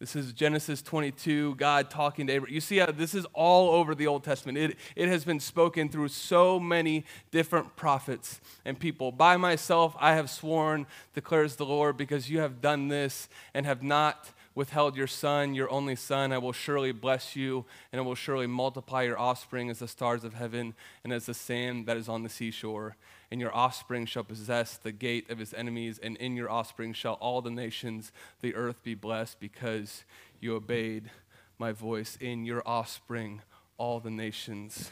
This 0.00 0.16
is 0.16 0.32
Genesis 0.32 0.82
22, 0.82 1.54
God 1.54 1.88
talking 1.88 2.26
to 2.26 2.32
Abraham. 2.34 2.54
You 2.54 2.60
see 2.60 2.78
this 2.94 3.14
is 3.14 3.26
all 3.32 3.70
over 3.70 3.94
the 3.94 4.06
Old 4.06 4.24
Testament. 4.24 4.58
It, 4.58 4.76
it 4.96 5.08
has 5.08 5.24
been 5.24 5.40
spoken 5.40 5.88
through 5.88 6.08
so 6.08 6.60
many 6.60 7.04
different 7.30 7.76
prophets 7.76 8.40
and 8.64 8.78
people. 8.78 9.12
By 9.12 9.36
myself 9.36 9.96
I 9.98 10.14
have 10.14 10.28
sworn, 10.28 10.86
declares 11.14 11.56
the 11.56 11.64
Lord, 11.64 11.96
because 11.96 12.28
you 12.28 12.40
have 12.40 12.60
done 12.60 12.88
this 12.88 13.28
and 13.54 13.64
have 13.64 13.82
not 13.82 14.30
withheld 14.54 14.96
your 14.96 15.06
son, 15.06 15.54
your 15.54 15.70
only 15.70 15.96
son. 15.96 16.32
I 16.32 16.38
will 16.38 16.52
surely 16.52 16.92
bless 16.92 17.34
you, 17.34 17.64
and 17.92 18.00
I 18.00 18.02
will 18.02 18.14
surely 18.14 18.46
multiply 18.46 19.02
your 19.02 19.18
offspring 19.18 19.70
as 19.70 19.78
the 19.78 19.88
stars 19.88 20.24
of 20.24 20.34
heaven 20.34 20.74
and 21.02 21.12
as 21.12 21.26
the 21.26 21.34
sand 21.34 21.86
that 21.86 21.96
is 21.96 22.08
on 22.08 22.24
the 22.24 22.28
seashore 22.28 22.96
and 23.30 23.40
your 23.40 23.54
offspring 23.54 24.06
shall 24.06 24.24
possess 24.24 24.76
the 24.76 24.92
gate 24.92 25.30
of 25.30 25.38
his 25.38 25.54
enemies, 25.54 25.98
and 26.02 26.16
in 26.18 26.36
your 26.36 26.50
offspring 26.50 26.92
shall 26.92 27.14
all 27.14 27.42
the 27.42 27.50
nations 27.50 28.12
the 28.40 28.54
earth 28.54 28.82
be 28.82 28.94
blessed, 28.94 29.40
because 29.40 30.04
you 30.40 30.54
obeyed 30.54 31.10
my 31.58 31.72
voice. 31.72 32.16
In 32.20 32.44
your 32.44 32.62
offspring, 32.66 33.42
all 33.78 34.00
the 34.00 34.10
nations 34.10 34.90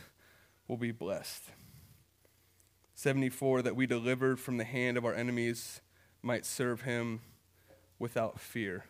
will 0.69 0.77
be 0.77 0.93
blessed. 0.93 1.45
74 2.95 3.63
that 3.63 3.77
we 3.77 3.87
delivered 3.87 4.39
from 4.39 4.59
the 4.59 4.65
hand 4.65 4.97
of 4.97 5.05
our 5.05 5.15
enemies 5.15 5.81
might 6.23 6.47
serve 6.47 6.83
him 6.83 7.21
without 7.99 8.39
fear. 8.39 8.85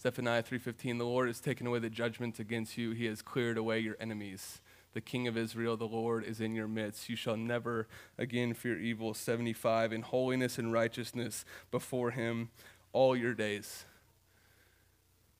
Zephaniah 0.00 0.42
3:15 0.42 0.98
The 0.98 1.04
Lord 1.04 1.26
has 1.26 1.40
taken 1.40 1.66
away 1.66 1.80
the 1.80 1.90
judgment 1.90 2.38
against 2.38 2.78
you 2.78 2.92
he 2.92 3.06
has 3.06 3.20
cleared 3.20 3.58
away 3.58 3.80
your 3.80 3.96
enemies 3.98 4.60
the 4.98 5.02
King 5.02 5.28
of 5.28 5.36
Israel, 5.36 5.76
the 5.76 5.86
Lord, 5.86 6.24
is 6.24 6.40
in 6.40 6.56
your 6.56 6.66
midst. 6.66 7.08
You 7.08 7.14
shall 7.14 7.36
never 7.36 7.86
again 8.18 8.52
fear 8.52 8.76
evil. 8.76 9.14
75, 9.14 9.92
in 9.92 10.02
holiness 10.02 10.58
and 10.58 10.72
righteousness 10.72 11.44
before 11.70 12.10
him 12.10 12.48
all 12.92 13.14
your 13.14 13.32
days. 13.32 13.84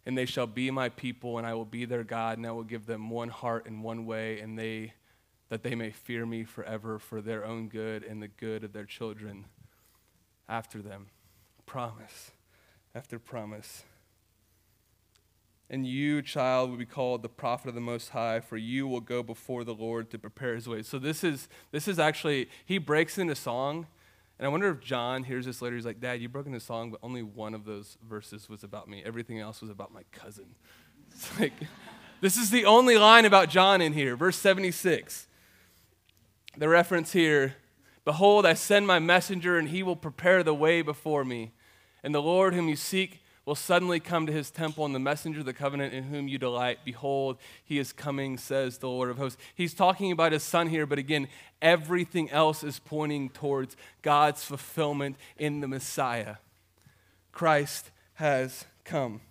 And 0.07 0.17
they 0.17 0.27
shall 0.27 0.47
be 0.47 0.71
my 0.71 0.91
people, 0.91 1.39
and 1.39 1.45
I 1.47 1.55
will 1.55 1.65
be 1.65 1.87
their 1.87 2.05
God, 2.05 2.39
and 2.39 2.47
I 2.47 2.53
will 2.53 2.63
give 2.63 2.87
them 2.87 3.11
one 3.11 3.31
heart 3.31 3.67
and 3.67 3.83
one 3.83 4.07
way, 4.07 4.39
and 4.39 4.57
they 4.57 4.93
that 5.49 5.65
they 5.65 5.75
may 5.75 5.91
fear 5.91 6.25
me 6.25 6.45
forever 6.45 7.01
for 7.01 7.21
their 7.21 7.45
own 7.45 7.67
good 7.67 8.05
and 8.05 8.23
the 8.23 8.29
good 8.29 8.63
of 8.63 8.73
their 8.73 8.85
children 8.85 9.47
after 10.49 10.81
them. 10.81 11.09
Promise 11.67 12.31
after 12.95 13.19
promise. 13.19 13.83
And 15.71 15.87
you, 15.87 16.23
child, 16.23 16.71
will 16.71 16.79
be 16.79 16.87
called 16.87 17.23
the 17.23 17.29
prophet 17.29 17.69
of 17.69 17.75
the 17.75 17.81
Most 17.81 18.11
High, 18.11 18.41
for 18.41 18.57
you 18.57 18.89
will 18.89 19.03
go 19.03 19.23
before 19.23 19.65
the 19.65 19.75
Lord 19.75 20.11
to 20.11 20.19
prepare 20.19 20.55
his 20.55 20.67
way. 20.67 20.83
So 20.83 20.99
this 20.99 21.23
is 21.23 21.49
this 21.73 21.87
is 21.87 21.99
actually 21.99 22.49
he 22.65 22.79
breaks 22.79 23.19
into 23.19 23.35
song, 23.35 23.87
and 24.39 24.47
I 24.47 24.49
wonder 24.49 24.71
if 24.71 24.81
John 24.81 25.25
hears 25.25 25.45
this 25.45 25.61
later. 25.61 25.77
He's 25.77 25.85
like, 25.85 26.01
"Dad, 26.01 26.23
you 26.23 26.29
broke 26.29 26.47
into 26.47 26.61
song, 26.61 26.91
but 26.91 27.01
only 27.03 27.23
one 27.23 27.53
of 27.55 27.67
those 27.67 27.99
verses 28.09 28.49
was 28.49 28.65
about 28.65 28.89
me. 28.89 29.03
Everything 29.05 29.41
else 29.41 29.61
was 29.61 29.71
about 29.71 29.93
my 29.93 30.03
cousin." 30.13 30.47
It's 31.11 31.41
like 31.41 31.55
this 32.21 32.37
is 32.37 32.51
the 32.51 32.65
only 32.65 32.97
line 32.97 33.25
about 33.25 33.49
John 33.49 33.81
in 33.81 33.93
here, 33.93 34.15
verse 34.15 34.37
seventy-six. 34.37 35.27
The 36.57 36.69
reference 36.69 37.13
here: 37.13 37.57
"Behold, 38.05 38.47
I 38.47 38.55
send 38.55 38.87
my 38.87 38.99
messenger, 38.99 39.59
and 39.59 39.69
he 39.69 39.83
will 39.83 39.97
prepare 39.97 40.43
the 40.43 40.55
way 40.55 40.81
before 40.81 41.25
me, 41.25 41.53
and 42.03 42.15
the 42.15 42.23
Lord 42.23 42.55
whom 42.55 42.69
you 42.69 42.77
seek." 42.77 43.21
Will 43.49 43.55
suddenly 43.55 43.99
come 43.99 44.27
to 44.27 44.33
his 44.33 44.51
temple, 44.51 44.85
and 44.85 44.95
the 44.95 44.99
messenger 44.99 45.41
of 45.41 45.47
the 45.47 45.55
covenant 45.55 45.95
in 45.95 46.05
whom 46.05 46.29
you 46.29 46.37
delight, 46.37 46.81
behold, 46.85 47.39
he 47.65 47.79
is 47.79 47.95
coming, 47.95 48.37
says 48.37 48.77
the 48.77 48.89
Lord 48.89 49.09
of 49.09 49.17
hosts. 49.17 49.41
He's 49.55 49.73
talking 49.73 50.13
about 50.13 50.33
his 50.33 50.43
son 50.43 50.69
here, 50.69 50.85
but 50.85 50.99
again, 50.99 51.29
everything 51.63 52.31
else 52.31 52.63
is 52.63 52.79
pointing 52.79 53.31
towards 53.31 53.75
God's 54.03 54.45
fulfillment 54.45 55.17
in 55.39 55.61
the 55.61 55.67
Messiah. 55.67 56.37
Christ 57.33 57.91
has 58.15 58.67
come. 58.85 59.23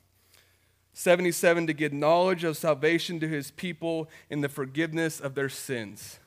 77 0.93 1.67
to 1.67 1.73
give 1.73 1.93
knowledge 1.93 2.43
of 2.43 2.57
salvation 2.57 3.19
to 3.19 3.27
his 3.27 3.51
people 3.51 4.09
in 4.31 4.41
the 4.41 4.49
forgiveness 4.49 5.19
of 5.19 5.35
their 5.35 5.47
sins. 5.47 6.17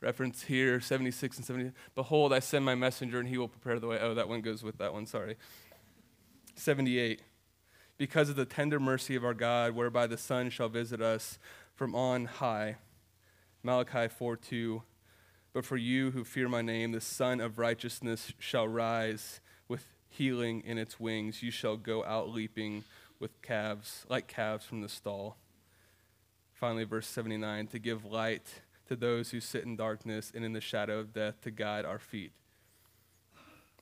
Reference 0.00 0.42
here, 0.42 0.80
76 0.80 1.38
and 1.38 1.46
70. 1.46 1.72
Behold, 1.94 2.32
I 2.32 2.38
send 2.38 2.64
my 2.64 2.74
messenger 2.74 3.18
and 3.18 3.28
he 3.28 3.38
will 3.38 3.48
prepare 3.48 3.80
the 3.80 3.86
way. 3.86 3.98
Oh, 4.00 4.14
that 4.14 4.28
one 4.28 4.42
goes 4.42 4.62
with 4.62 4.78
that 4.78 4.92
one, 4.92 5.06
sorry. 5.06 5.36
78. 6.54 7.22
Because 7.96 8.28
of 8.28 8.36
the 8.36 8.44
tender 8.44 8.78
mercy 8.78 9.16
of 9.16 9.24
our 9.24 9.34
God, 9.34 9.74
whereby 9.74 10.06
the 10.06 10.18
sun 10.18 10.50
shall 10.50 10.68
visit 10.68 11.00
us 11.00 11.38
from 11.74 11.94
on 11.94 12.26
high. 12.26 12.76
Malachi 13.62 14.08
4 14.08 14.36
2. 14.36 14.82
But 15.54 15.64
for 15.64 15.78
you 15.78 16.10
who 16.10 16.24
fear 16.24 16.48
my 16.48 16.60
name, 16.60 16.92
the 16.92 17.00
sun 17.00 17.40
of 17.40 17.58
righteousness 17.58 18.34
shall 18.38 18.68
rise 18.68 19.40
with 19.68 19.86
healing 20.10 20.62
in 20.66 20.76
its 20.76 21.00
wings. 21.00 21.42
You 21.42 21.50
shall 21.50 21.78
go 21.78 22.04
out 22.04 22.28
leaping 22.28 22.84
with 23.18 23.40
calves, 23.40 24.04
like 24.08 24.26
calves 24.26 24.66
from 24.66 24.82
the 24.82 24.88
stall. 24.88 25.38
Finally, 26.52 26.84
verse 26.84 27.06
79 27.06 27.68
to 27.68 27.78
give 27.78 28.04
light 28.04 28.60
to 28.88 28.96
those 28.96 29.30
who 29.30 29.40
sit 29.40 29.64
in 29.64 29.76
darkness 29.76 30.32
and 30.34 30.44
in 30.44 30.52
the 30.52 30.60
shadow 30.60 30.98
of 30.98 31.12
death 31.12 31.40
to 31.42 31.50
guide 31.50 31.84
our 31.84 31.98
feet 31.98 32.32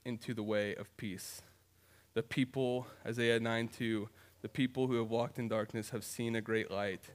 into 0.04 0.34
the 0.34 0.42
way 0.42 0.74
of 0.74 0.94
peace. 0.96 1.42
The 2.14 2.22
people, 2.22 2.86
Isaiah 3.06 3.40
9 3.40 3.68
2, 3.68 4.08
the 4.42 4.48
people 4.48 4.86
who 4.86 4.96
have 4.96 5.10
walked 5.10 5.38
in 5.38 5.48
darkness 5.48 5.90
have 5.90 6.04
seen 6.04 6.36
a 6.36 6.40
great 6.40 6.70
light. 6.70 7.10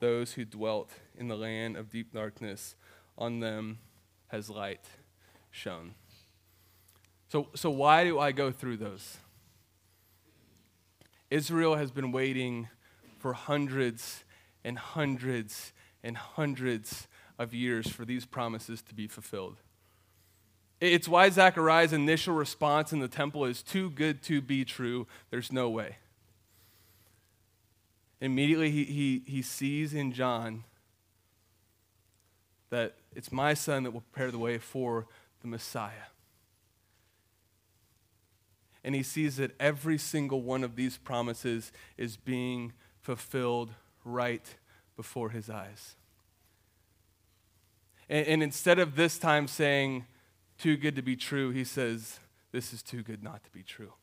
those 0.00 0.32
who 0.32 0.44
dwelt 0.44 0.90
in 1.16 1.28
the 1.28 1.36
land 1.36 1.76
of 1.76 1.88
deep 1.88 2.12
darkness, 2.12 2.74
on 3.16 3.38
them 3.38 3.78
has 4.28 4.50
light 4.50 4.84
shone. 5.52 5.94
So, 7.28 7.48
so 7.54 7.70
why 7.70 8.02
do 8.02 8.18
I 8.18 8.32
go 8.32 8.50
through 8.50 8.78
those? 8.78 9.18
Israel 11.30 11.76
has 11.76 11.92
been 11.92 12.10
waiting 12.10 12.68
for 13.18 13.32
hundreds 13.32 14.24
and 14.64 14.76
hundreds 14.76 15.72
and 16.02 16.16
hundreds 16.16 17.06
of 17.42 17.52
years 17.52 17.88
for 17.88 18.04
these 18.04 18.24
promises 18.24 18.80
to 18.82 18.94
be 18.94 19.06
fulfilled. 19.06 19.56
It's 20.80 21.08
why 21.08 21.28
Zechariah's 21.30 21.92
initial 21.92 22.34
response 22.34 22.92
in 22.92 22.98
the 22.98 23.08
temple 23.08 23.44
is 23.44 23.62
too 23.62 23.90
good 23.90 24.22
to 24.24 24.40
be 24.40 24.64
true. 24.64 25.06
There's 25.30 25.52
no 25.52 25.68
way. 25.68 25.96
Immediately, 28.20 28.70
he, 28.70 28.84
he, 28.84 29.22
he 29.26 29.42
sees 29.42 29.94
in 29.94 30.12
John 30.12 30.64
that 32.70 32.94
it's 33.14 33.30
my 33.30 33.54
son 33.54 33.82
that 33.82 33.90
will 33.90 34.00
prepare 34.00 34.30
the 34.30 34.38
way 34.38 34.58
for 34.58 35.06
the 35.40 35.48
Messiah. 35.48 36.08
And 38.82 38.94
he 38.94 39.02
sees 39.02 39.36
that 39.36 39.54
every 39.60 39.98
single 39.98 40.42
one 40.42 40.64
of 40.64 40.74
these 40.74 40.98
promises 40.98 41.70
is 41.96 42.16
being 42.16 42.72
fulfilled 43.00 43.70
right 44.04 44.56
before 44.96 45.30
his 45.30 45.48
eyes. 45.48 45.96
And, 48.12 48.26
and 48.26 48.42
instead 48.42 48.78
of 48.78 48.94
this 48.94 49.18
time 49.18 49.48
saying, 49.48 50.04
too 50.58 50.76
good 50.76 50.94
to 50.96 51.02
be 51.02 51.16
true, 51.16 51.50
he 51.50 51.64
says, 51.64 52.20
this 52.52 52.74
is 52.74 52.82
too 52.82 53.02
good 53.02 53.22
not 53.22 53.42
to 53.42 53.50
be 53.50 53.62
true. 53.62 53.94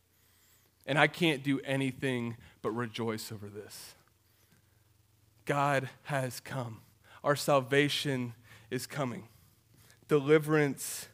And 0.87 0.97
I 0.97 1.05
can't 1.05 1.43
do 1.43 1.61
anything 1.63 2.35
but 2.63 2.71
rejoice 2.71 3.31
over 3.31 3.47
this. 3.47 3.93
God 5.45 5.89
has 6.03 6.39
come. 6.39 6.81
Our 7.23 7.35
salvation 7.35 8.33
is 8.71 8.87
coming. 8.87 9.27
Deliverance 10.07 11.07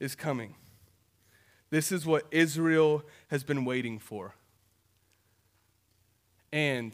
is 0.00 0.14
coming. 0.14 0.54
This 1.68 1.92
is 1.92 2.06
what 2.06 2.24
Israel 2.30 3.02
has 3.28 3.44
been 3.44 3.66
waiting 3.66 3.98
for. 3.98 4.34
And 6.50 6.92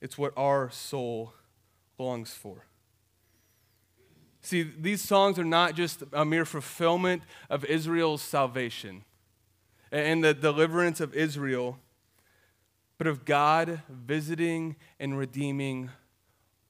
it's 0.00 0.16
what 0.16 0.32
our 0.34 0.70
soul 0.70 1.34
longs 1.98 2.32
for. 2.32 2.64
See, 4.42 4.62
these 4.62 5.02
songs 5.02 5.38
are 5.38 5.44
not 5.44 5.74
just 5.74 6.02
a 6.12 6.24
mere 6.24 6.44
fulfillment 6.44 7.22
of 7.48 7.64
Israel's 7.64 8.22
salvation 8.22 9.04
and 9.92 10.24
the 10.24 10.32
deliverance 10.32 11.00
of 11.00 11.14
Israel, 11.14 11.78
but 12.96 13.06
of 13.06 13.24
God 13.24 13.82
visiting 13.88 14.76
and 14.98 15.18
redeeming 15.18 15.90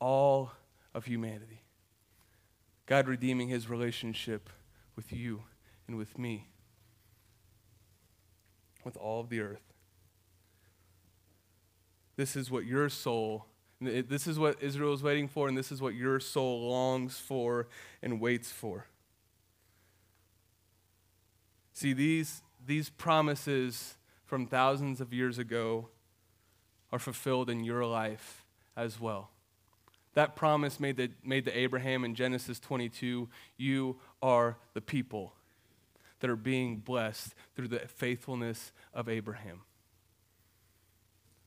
all 0.00 0.52
of 0.94 1.04
humanity. 1.04 1.62
God 2.86 3.06
redeeming 3.06 3.48
his 3.48 3.68
relationship 3.70 4.50
with 4.96 5.12
you 5.12 5.42
and 5.86 5.96
with 5.96 6.18
me, 6.18 6.48
with 8.84 8.96
all 8.96 9.20
of 9.20 9.28
the 9.28 9.40
earth. 9.40 9.62
This 12.16 12.34
is 12.36 12.50
what 12.50 12.64
your 12.66 12.88
soul, 12.88 13.46
this 13.80 14.26
is 14.26 14.38
what 14.38 14.62
Israel 14.62 14.92
is 14.92 15.02
waiting 15.02 15.26
for, 15.26 15.48
and 15.48 15.56
this 15.56 15.72
is 15.72 15.80
what 15.80 15.94
your 15.94 16.20
soul 16.20 16.68
longs 16.68 17.18
for 17.18 17.66
and 18.02 18.20
waits 18.20 18.50
for. 18.52 18.86
See, 21.72 21.94
these, 21.94 22.42
these 22.64 22.90
promises 22.90 23.96
from 24.26 24.46
thousands 24.46 25.00
of 25.00 25.14
years 25.14 25.38
ago 25.38 25.88
are 26.92 26.98
fulfilled 26.98 27.48
in 27.48 27.64
your 27.64 27.86
life 27.86 28.44
as 28.76 29.00
well. 29.00 29.30
That 30.14 30.36
promise 30.36 30.78
made 30.78 30.96
to, 30.98 31.08
made 31.24 31.44
to 31.46 31.56
Abraham 31.56 32.04
in 32.04 32.14
Genesis 32.14 32.60
22 32.60 33.28
you 33.56 33.96
are 34.20 34.58
the 34.74 34.80
people 34.80 35.32
that 36.18 36.28
are 36.28 36.36
being 36.36 36.76
blessed 36.78 37.34
through 37.54 37.68
the 37.68 37.78
faithfulness 37.78 38.72
of 38.92 39.08
Abraham 39.08 39.62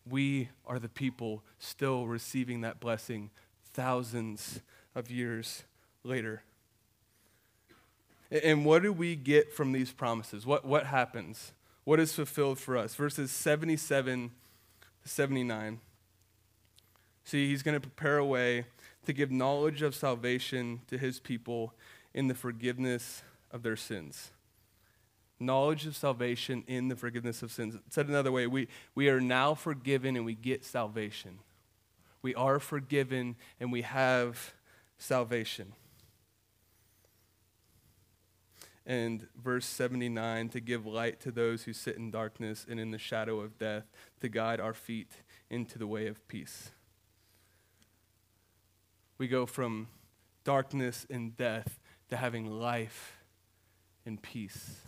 we 0.10 0.50
are 0.66 0.80
the 0.80 0.90
people 0.90 1.44
still 1.60 2.08
receiving 2.08 2.62
that 2.62 2.80
blessing 2.80 3.30
thousands 3.74 4.62
of 4.96 5.10
years 5.10 5.64
later. 6.04 6.44
And 8.32 8.66
what 8.66 8.82
do 8.82 8.92
we 8.92 9.16
get 9.16 9.54
from 9.54 9.72
these 9.72 9.92
promises? 9.92 10.46
What, 10.46 10.66
what 10.66 10.88
happens? 10.88 11.54
What 11.84 12.00
is 12.00 12.14
fulfilled 12.14 12.60
for 12.60 12.78
us? 12.78 12.96
Verses 12.96 13.32
77 13.32 14.32
to 15.04 15.10
79. 15.10 15.80
See, 17.26 17.48
he's 17.48 17.64
going 17.64 17.80
to 17.80 17.82
prepare 17.82 18.18
a 18.18 18.26
way 18.26 18.66
to 19.06 19.14
give 19.14 19.32
knowledge 19.32 19.82
of 19.82 19.96
salvation 19.96 20.82
to 20.88 20.98
his 20.98 21.20
people 21.20 21.74
in 22.14 22.28
the 22.28 22.36
forgiveness 22.36 23.24
of 23.52 23.64
their 23.64 23.76
sins 23.76 24.33
knowledge 25.44 25.86
of 25.86 25.96
salvation 25.96 26.64
in 26.68 26.88
the 26.88 26.96
forgiveness 26.96 27.42
of 27.42 27.52
sins. 27.52 27.76
Said 27.90 28.08
another 28.08 28.32
way, 28.32 28.48
we, 28.48 28.68
we 28.96 29.10
are 29.10 29.22
now 29.22 29.54
forgiven 29.54 30.16
and 30.16 30.26
we 30.26 30.36
get 30.36 30.64
salvation. 30.64 31.40
We 32.22 32.34
are 32.36 32.60
forgiven 32.60 33.36
and 33.60 33.72
we 33.72 33.82
have 33.82 34.54
salvation. 34.98 35.74
And 38.86 39.28
verse 39.42 39.66
79 39.66 40.50
to 40.50 40.60
give 40.60 40.86
light 40.86 41.20
to 41.22 41.32
those 41.32 41.64
who 41.64 41.74
sit 41.74 41.98
in 41.98 42.12
darkness 42.12 42.66
and 42.70 42.80
in 42.80 42.92
the 42.92 42.98
shadow 42.98 43.40
of 43.40 43.58
death, 43.58 43.86
to 44.22 44.30
guide 44.30 44.60
our 44.60 44.74
feet 44.74 45.12
into 45.50 45.80
the 45.80 45.88
way 45.88 46.08
of 46.08 46.28
peace. 46.28 46.72
We 49.18 49.28
go 49.28 49.46
from 49.46 49.88
darkness 50.44 51.06
and 51.10 51.36
death 51.38 51.80
to 52.10 52.18
having 52.18 52.46
life 52.46 53.18
and 54.06 54.22
peace. 54.22 54.82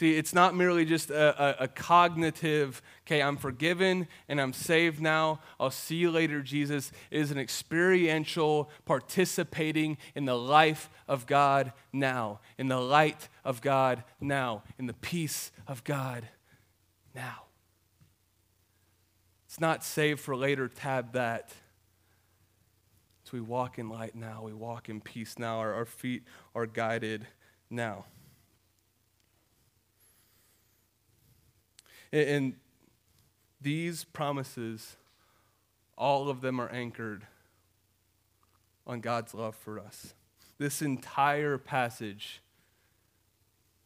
See, 0.00 0.16
it's 0.16 0.32
not 0.32 0.56
merely 0.56 0.86
just 0.86 1.10
a, 1.10 1.60
a, 1.60 1.64
a, 1.64 1.68
cognitive, 1.68 2.80
okay, 3.06 3.20
I'm 3.20 3.36
forgiven 3.36 4.08
and 4.30 4.40
I'm 4.40 4.54
saved 4.54 4.98
now. 4.98 5.40
I'll 5.60 5.70
see 5.70 5.96
you 5.96 6.10
later, 6.10 6.40
Jesus. 6.40 6.90
It 7.10 7.20
is 7.20 7.30
an 7.30 7.36
experiential 7.36 8.70
participating 8.86 9.98
in 10.14 10.24
the 10.24 10.38
life 10.38 10.88
of 11.06 11.26
God 11.26 11.74
now, 11.92 12.40
in 12.56 12.68
the 12.68 12.80
light 12.80 13.28
of 13.44 13.60
God 13.60 14.02
now, 14.22 14.62
in 14.78 14.86
the 14.86 14.94
peace 14.94 15.52
of 15.68 15.84
God 15.84 16.26
now. 17.14 17.42
It's 19.44 19.60
not 19.60 19.84
saved 19.84 20.20
for 20.20 20.34
later, 20.34 20.66
tab 20.66 21.12
that. 21.12 21.50
So 23.24 23.32
we 23.34 23.42
walk 23.42 23.78
in 23.78 23.90
light 23.90 24.14
now, 24.14 24.44
we 24.44 24.54
walk 24.54 24.88
in 24.88 25.02
peace 25.02 25.38
now, 25.38 25.58
our, 25.58 25.74
our 25.74 25.84
feet 25.84 26.22
are 26.54 26.64
guided 26.64 27.26
now. 27.68 28.06
And 32.12 32.54
these 33.60 34.04
promises, 34.04 34.96
all 35.96 36.28
of 36.28 36.40
them 36.40 36.60
are 36.60 36.68
anchored 36.70 37.26
on 38.86 39.00
God's 39.00 39.34
love 39.34 39.54
for 39.54 39.78
us. 39.78 40.14
This 40.58 40.82
entire 40.82 41.58
passage, 41.58 42.40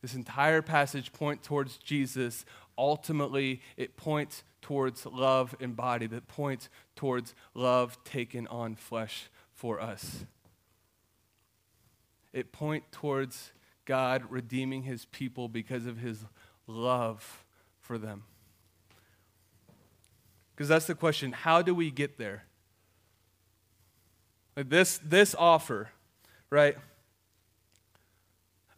this 0.01 0.15
entire 0.15 0.63
passage 0.63 1.13
points 1.13 1.47
towards 1.47 1.77
Jesus. 1.77 2.45
Ultimately, 2.79 3.61
it 3.77 3.97
points 3.97 4.43
towards 4.63 5.05
love 5.07 5.55
embodied, 5.61 6.11
that 6.11 6.27
points 6.27 6.69
towards 6.97 7.35
love 7.53 8.03
taken 8.05 8.47
on 8.47 8.75
flesh 8.75 9.29
for 9.53 9.81
us. 9.81 10.25
It 12.33 12.51
points 12.51 12.87
towards 12.91 13.53
God 13.85 14.25
redeeming 14.31 14.83
his 14.83 15.05
people 15.05 15.49
because 15.49 15.87
of 15.87 15.99
his 15.99 16.25
love 16.67 17.44
for 17.85 17.99
them? 17.99 18.25
Because 20.55 20.69
that's 20.69 20.87
the 20.87 20.95
question 20.95 21.33
how 21.33 21.63
do 21.63 21.75
we 21.75 21.91
get 21.91 22.19
there? 22.19 22.45
Like 24.57 24.71
this, 24.71 24.99
this 25.05 25.35
offer, 25.35 25.91
right, 26.49 26.77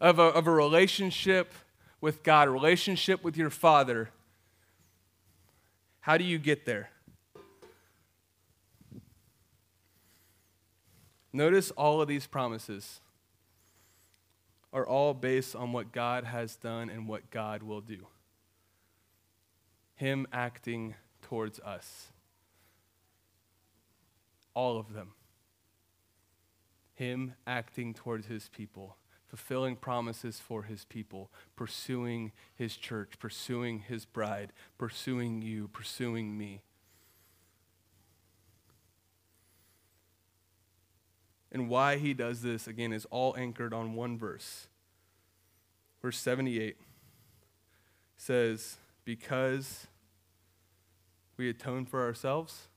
of 0.01 0.19
a, 0.19 0.23
of 0.23 0.47
a 0.47 0.51
relationship 0.51 1.53
with 2.01 2.21
God, 2.21 2.47
a 2.47 2.51
relationship 2.51 3.23
with 3.23 3.37
your 3.37 3.49
Father, 3.49 4.09
how 6.01 6.17
do 6.17 6.23
you 6.23 6.37
get 6.37 6.65
there? 6.65 6.89
Notice 11.31 11.71
all 11.71 12.01
of 12.01 12.07
these 12.07 12.25
promises 12.25 12.99
are 14.73 14.85
all 14.85 15.13
based 15.13 15.55
on 15.55 15.71
what 15.71 15.91
God 15.91 16.23
has 16.23 16.55
done 16.55 16.89
and 16.89 17.07
what 17.07 17.29
God 17.29 17.63
will 17.63 17.81
do. 17.81 18.07
Him 19.97 20.27
acting 20.31 20.95
towards 21.21 21.59
us. 21.59 22.07
All 24.53 24.79
of 24.79 24.93
them. 24.93 25.13
Him 26.93 27.33
acting 27.45 27.93
towards 27.93 28.27
His 28.27 28.47
people, 28.49 28.97
fulfilling 29.27 29.75
promises 29.75 30.39
for 30.39 30.63
His 30.63 30.85
people, 30.85 31.31
pursuing 31.55 32.31
His 32.55 32.77
church, 32.77 33.19
pursuing 33.19 33.79
His 33.79 34.05
bride, 34.05 34.53
pursuing 34.77 35.41
you, 35.41 35.67
pursuing 35.67 36.37
me. 36.37 36.61
And 41.51 41.69
why 41.69 41.97
he 41.97 42.13
does 42.13 42.41
this, 42.41 42.67
again, 42.67 42.93
is 42.93 43.05
all 43.09 43.35
anchored 43.37 43.73
on 43.73 43.95
one 43.95 44.17
verse. 44.17 44.67
Verse 46.01 46.17
78 46.17 46.77
says, 48.17 48.77
because 49.07 49.87
we 51.37 51.49
atone 51.49 51.85
for 51.85 52.03
ourselves? 52.03 52.67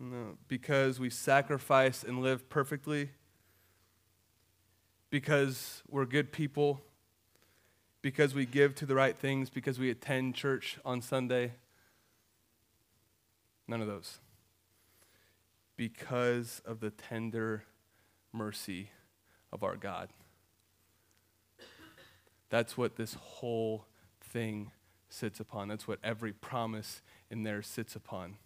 No, 0.00 0.38
because 0.48 0.98
we 0.98 1.10
sacrifice 1.10 2.02
and 2.02 2.22
live 2.22 2.48
perfectly? 2.48 3.10
Because 5.10 5.82
we're 5.86 6.06
good 6.06 6.32
people? 6.32 6.80
Because 8.00 8.34
we 8.34 8.46
give 8.46 8.74
to 8.76 8.86
the 8.86 8.94
right 8.94 9.14
things? 9.14 9.50
Because 9.50 9.78
we 9.78 9.90
attend 9.90 10.34
church 10.34 10.78
on 10.82 11.02
Sunday? 11.02 11.52
None 13.66 13.82
of 13.82 13.86
those. 13.86 14.16
Because 15.76 16.62
of 16.64 16.80
the 16.80 16.88
tender 16.88 17.64
mercy 18.32 18.92
of 19.52 19.62
our 19.62 19.76
God. 19.76 20.08
That's 22.48 22.78
what 22.78 22.96
this 22.96 23.12
whole 23.12 23.84
thing 24.28 24.72
sits 25.08 25.40
upon. 25.40 25.68
That's 25.68 25.88
what 25.88 25.98
every 26.04 26.32
promise 26.32 27.02
in 27.30 27.42
there 27.42 27.62
sits 27.62 27.96
upon. 27.96 28.36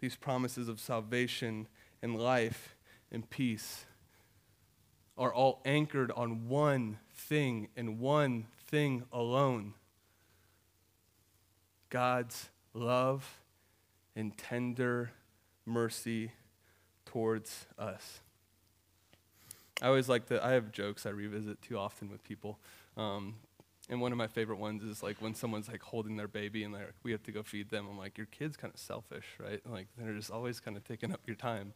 These 0.00 0.16
promises 0.16 0.68
of 0.68 0.80
salvation 0.80 1.68
and 2.02 2.18
life 2.18 2.76
and 3.12 3.28
peace 3.28 3.84
are 5.18 5.32
all 5.32 5.60
anchored 5.66 6.10
on 6.12 6.48
one 6.48 6.98
thing 7.12 7.68
and 7.76 8.00
one 8.00 8.46
thing 8.66 9.04
alone 9.12 9.74
God's 11.90 12.50
love 12.72 13.40
and 14.14 14.36
tender 14.38 15.10
mercy 15.66 16.32
towards 17.04 17.66
us. 17.76 18.20
I 19.82 19.86
always 19.86 20.08
like 20.08 20.26
to, 20.26 20.44
I 20.44 20.52
have 20.52 20.72
jokes 20.72 21.06
I 21.06 21.10
revisit 21.10 21.62
too 21.62 21.78
often 21.78 22.10
with 22.10 22.22
people. 22.22 22.58
Um, 22.96 23.36
and 23.88 24.00
one 24.00 24.12
of 24.12 24.18
my 24.18 24.28
favorite 24.28 24.58
ones 24.58 24.82
is 24.82 25.02
like 25.02 25.20
when 25.20 25.34
someone's 25.34 25.68
like 25.68 25.82
holding 25.82 26.16
their 26.16 26.28
baby 26.28 26.62
and 26.62 26.72
like, 26.72 26.92
we 27.02 27.12
have 27.12 27.22
to 27.24 27.32
go 27.32 27.42
feed 27.42 27.70
them. 27.70 27.86
I'm 27.90 27.98
like, 27.98 28.16
your 28.18 28.26
kid's 28.26 28.56
kind 28.56 28.72
of 28.72 28.78
selfish, 28.78 29.26
right? 29.38 29.60
Like 29.66 29.88
they're 29.98 30.14
just 30.14 30.30
always 30.30 30.60
kind 30.60 30.76
of 30.76 30.84
taking 30.84 31.12
up 31.12 31.20
your 31.26 31.36
time. 31.36 31.72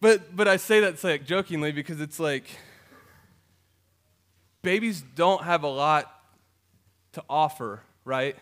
But 0.00 0.36
but 0.36 0.46
I 0.46 0.56
say 0.56 0.80
that 0.80 1.02
like 1.02 1.24
jokingly 1.24 1.72
because 1.72 2.00
it's 2.00 2.20
like 2.20 2.44
babies 4.62 5.02
don't 5.14 5.42
have 5.44 5.62
a 5.62 5.68
lot 5.68 6.12
to 7.12 7.24
offer, 7.30 7.80
right? 8.04 8.36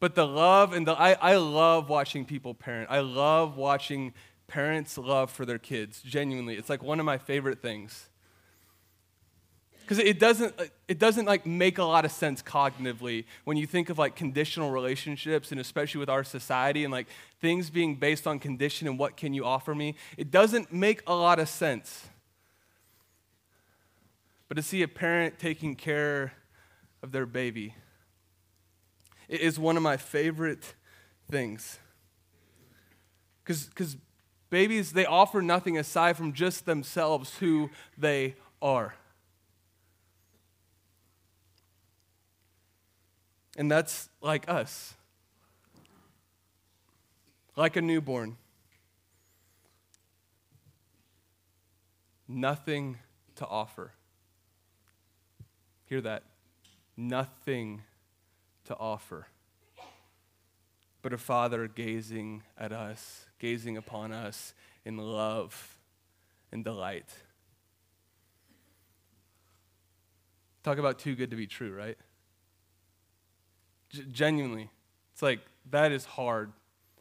But 0.00 0.16
the 0.16 0.26
love 0.26 0.72
and 0.72 0.86
the 0.86 0.92
I, 0.92 1.12
I 1.12 1.36
love 1.36 1.88
watching 1.88 2.24
people 2.24 2.52
parent. 2.54 2.90
I 2.90 3.00
love 3.00 3.56
watching 3.56 4.12
parents' 4.46 4.98
love 4.98 5.30
for 5.30 5.44
their 5.44 5.58
kids. 5.58 6.02
Genuinely. 6.02 6.56
It's 6.56 6.70
like 6.70 6.82
one 6.82 7.00
of 7.00 7.06
my 7.06 7.18
favorite 7.18 7.60
things 7.60 8.08
because 9.84 9.98
it 9.98 10.18
doesn't 10.18 10.54
it 10.88 10.98
doesn't 10.98 11.26
like 11.26 11.44
make 11.44 11.78
a 11.78 11.84
lot 11.84 12.04
of 12.04 12.10
sense 12.10 12.42
cognitively 12.42 13.24
when 13.44 13.56
you 13.56 13.66
think 13.66 13.90
of 13.90 13.98
like 13.98 14.16
conditional 14.16 14.70
relationships 14.70 15.50
and 15.50 15.60
especially 15.60 15.98
with 15.98 16.08
our 16.08 16.24
society 16.24 16.84
and 16.84 16.92
like 16.92 17.06
things 17.40 17.70
being 17.70 17.94
based 17.94 18.26
on 18.26 18.38
condition 18.38 18.88
and 18.88 18.98
what 18.98 19.16
can 19.16 19.34
you 19.34 19.44
offer 19.44 19.74
me 19.74 19.94
it 20.16 20.30
doesn't 20.30 20.72
make 20.72 21.02
a 21.06 21.14
lot 21.14 21.38
of 21.38 21.48
sense 21.48 22.06
but 24.48 24.54
to 24.54 24.62
see 24.62 24.82
a 24.82 24.88
parent 24.88 25.38
taking 25.38 25.74
care 25.74 26.32
of 27.02 27.12
their 27.12 27.26
baby 27.26 27.74
it 29.28 29.40
is 29.40 29.58
one 29.58 29.76
of 29.76 29.82
my 29.82 29.96
favorite 29.96 30.74
things 31.30 31.78
because 33.44 33.96
babies 34.54 34.92
they 34.92 35.04
offer 35.04 35.42
nothing 35.42 35.76
aside 35.76 36.16
from 36.16 36.32
just 36.32 36.64
themselves 36.64 37.38
who 37.38 37.68
they 37.98 38.36
are 38.62 38.94
And 43.56 43.70
that's 43.70 44.08
like 44.20 44.48
us, 44.48 44.94
like 47.56 47.76
a 47.76 47.82
newborn. 47.82 48.36
Nothing 52.26 52.98
to 53.36 53.46
offer. 53.46 53.92
Hear 55.86 56.00
that? 56.00 56.24
Nothing 56.96 57.82
to 58.64 58.76
offer. 58.76 59.28
But 61.02 61.12
a 61.12 61.18
father 61.18 61.68
gazing 61.68 62.42
at 62.58 62.72
us, 62.72 63.26
gazing 63.44 63.76
upon 63.76 64.10
us 64.10 64.54
in 64.86 64.96
love 64.96 65.76
and 66.50 66.64
delight. 66.64 67.12
Talk 70.62 70.78
about 70.78 70.98
too 70.98 71.14
good 71.14 71.30
to 71.30 71.36
be 71.36 71.46
true, 71.46 71.74
right? 71.74 71.98
G- 73.90 74.06
genuinely. 74.10 74.70
It's 75.12 75.20
like, 75.20 75.40
that 75.70 75.92
is 75.92 76.06
hard. 76.06 76.52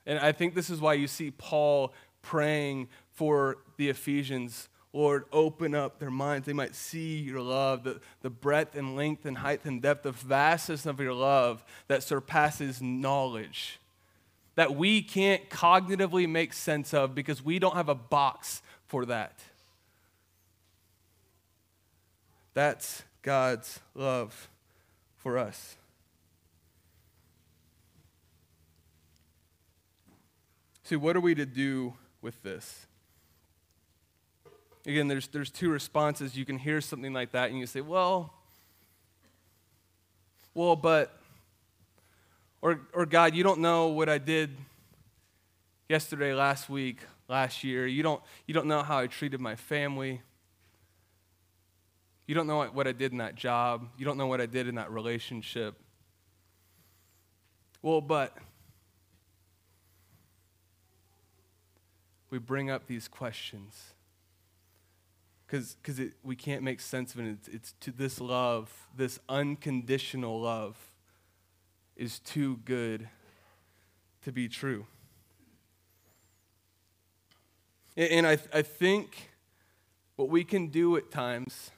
And 0.05 0.19
I 0.19 0.33
think 0.33 0.53
this 0.53 0.69
is 0.69 0.81
why 0.81 0.95
you 0.95 1.07
see 1.07 1.31
Paul 1.31 1.93
praying 2.21 2.89
for 3.13 3.59
the 3.77 3.87
Ephesians 3.87 4.67
Lord, 4.95 5.23
open 5.31 5.73
up 5.73 5.97
their 5.97 6.11
minds. 6.11 6.45
They 6.45 6.53
might 6.53 6.75
see 6.75 7.17
your 7.17 7.41
love, 7.41 7.83
the, 7.83 7.99
the 8.21 8.29
breadth 8.29 8.75
and 8.75 8.95
length 8.95 9.25
and 9.25 9.39
height 9.39 9.61
and 9.65 9.81
depth, 9.81 10.03
the 10.03 10.11
vastness 10.11 10.85
of 10.85 10.99
your 10.99 11.13
love 11.13 11.65
that 11.87 12.03
surpasses 12.03 12.79
knowledge, 12.79 13.79
that 14.55 14.75
we 14.75 15.01
can't 15.01 15.49
cognitively 15.49 16.29
make 16.29 16.53
sense 16.53 16.93
of 16.93 17.15
because 17.15 17.43
we 17.43 17.59
don't 17.59 17.75
have 17.75 17.89
a 17.89 17.95
box 17.95 18.61
for 18.85 19.05
that. 19.05 19.39
That's 22.53 23.03
God's 23.23 23.79
love 23.95 24.49
for 25.17 25.37
us. 25.37 25.75
See, 30.83 30.97
what 30.97 31.15
are 31.15 31.21
we 31.21 31.33
to 31.33 31.45
do 31.45 31.93
with 32.21 32.43
this? 32.43 32.85
Again, 34.85 35.07
there's, 35.07 35.27
there's 35.27 35.49
two 35.49 35.69
responses. 35.69 36.35
You 36.35 36.45
can 36.45 36.57
hear 36.59 36.81
something 36.81 37.13
like 37.13 37.31
that 37.31 37.49
and 37.49 37.57
you 37.57 37.65
say, 37.65 37.81
well, 37.81 38.33
well, 40.53 40.75
but, 40.75 41.17
or, 42.63 42.79
or 42.93 43.05
God, 43.05 43.35
you 43.35 43.43
don't 43.43 43.59
know 43.59 43.87
what 43.87 44.07
I 44.07 44.17
did 44.17 44.55
yesterday, 45.89 46.33
last 46.33 46.69
week, 46.69 46.99
last 47.27 47.61
year. 47.65 47.85
You 47.85 48.01
don't, 48.03 48.21
you 48.47 48.53
don't 48.53 48.67
know 48.67 48.81
how 48.81 48.99
I 48.99 49.07
treated 49.07 49.41
my 49.41 49.57
family. 49.57 50.21
You 52.25 52.35
don't 52.35 52.47
know 52.47 52.63
what, 52.63 52.87
I 52.87 52.93
did 52.93 53.11
in 53.11 53.17
that 53.17 53.35
job. 53.35 53.89
You 53.97 54.05
don't 54.05 54.17
know 54.17 54.27
what 54.27 54.39
I 54.39 54.45
did 54.45 54.69
in 54.69 54.75
that 54.75 54.89
relationship. 54.91 55.75
Well, 57.81 57.99
but 57.99 58.33
we 62.29 62.37
bring 62.37 62.69
up 62.69 62.87
these 62.87 63.09
questions 63.09 63.91
because 65.47 65.75
we 66.23 66.37
can't 66.37 66.63
make 66.63 66.79
sense 66.79 67.13
of 67.13 67.19
it. 67.19 67.27
It's, 67.27 67.47
it's 67.49 67.73
to 67.81 67.91
this 67.91 68.21
love, 68.21 68.71
this 68.95 69.19
unconditional 69.27 70.39
love, 70.39 70.77
is 71.95 72.19
too 72.19 72.57
good 72.65 73.07
to 74.23 74.31
be 74.31 74.47
true. 74.47 74.85
And 77.95 78.25
I, 78.25 78.37
I 78.53 78.63
think 78.63 79.31
what 80.15 80.29
we 80.29 80.43
can 80.43 80.67
do 80.67 80.97
at 80.97 81.11
times 81.11 81.71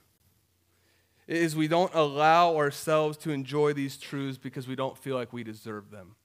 is 1.28 1.56
we 1.56 1.68
don't 1.68 1.94
allow 1.94 2.56
ourselves 2.56 3.18
to 3.18 3.32
enjoy 3.32 3.74
these 3.74 3.98
truths 3.98 4.38
because 4.38 4.68
we 4.68 4.76
don't 4.76 4.98
feel 4.98 5.16
like 5.16 5.34
we 5.34 5.44
deserve 5.44 5.90
them. 5.92 6.16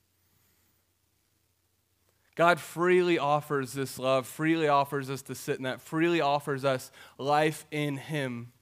God 2.37 2.61
freely 2.61 3.19
offers 3.19 3.73
this 3.73 3.99
love, 3.99 4.27
freely 4.27 4.69
offers 4.69 5.11
us 5.11 5.23
to 5.23 5.35
sit 5.35 5.57
in 5.57 5.65
that, 5.65 5.81
freely 5.81 6.21
offers 6.21 6.65
us 6.65 6.91
life 7.19 7.67
in 7.71 7.97
Him, 7.97 8.53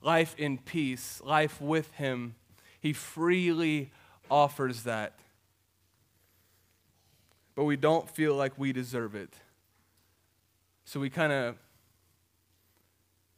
life 0.00 0.34
in 0.38 0.58
peace, 0.58 1.20
life 1.24 1.60
with 1.60 1.90
Him. 1.92 2.36
He 2.80 2.92
freely 2.92 3.92
offers 4.30 4.84
that. 4.84 5.18
But 7.54 7.64
we 7.64 7.76
don't 7.76 8.08
feel 8.08 8.34
like 8.34 8.58
we 8.58 8.72
deserve 8.72 9.14
it. 9.14 9.34
So 10.84 10.98
we 10.98 11.10
kind 11.10 11.32
of 11.32 11.56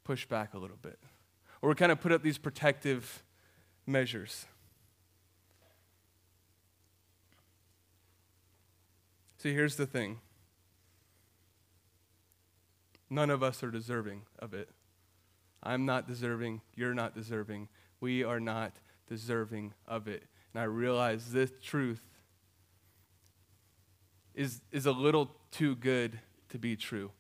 push 0.05 0.27
back 0.27 0.55
a 0.55 0.59
little 0.59 0.79
bit. 0.81 0.99
Or 1.61 1.69
we 1.69 1.75
kind 1.75 1.93
of 1.93 2.01
put 2.01 2.13
up 2.13 2.23
these 2.23 2.39
protective 2.39 3.23
measures. 3.87 4.47
See, 9.39 9.53
here's 9.53 9.75
the 9.77 9.87
thing 9.87 10.19
none 13.11 13.29
of 13.29 13.43
us 13.43 13.63
are 13.63 13.71
deserving 13.71 14.23
of 14.39 14.55
it. 14.55 14.71
I'm 15.63 15.85
not 15.85 16.07
deserving. 16.07 16.61
You're 16.75 16.95
not 16.95 17.15
deserving. 17.15 17.69
We 18.01 18.25
are 18.25 18.41
not 18.41 18.73
deserving 19.09 19.75
of 19.87 20.09
it. 20.09 20.25
And 20.53 20.61
I 20.61 20.65
realize 20.65 21.33
this 21.33 21.51
truth 21.63 22.03
is, 24.35 24.61
is 24.71 24.87
a 24.87 24.93
little 24.93 25.31
too 25.51 25.75
good 25.77 26.19
to 26.51 26.59
be 26.59 26.77
true. 26.77 27.11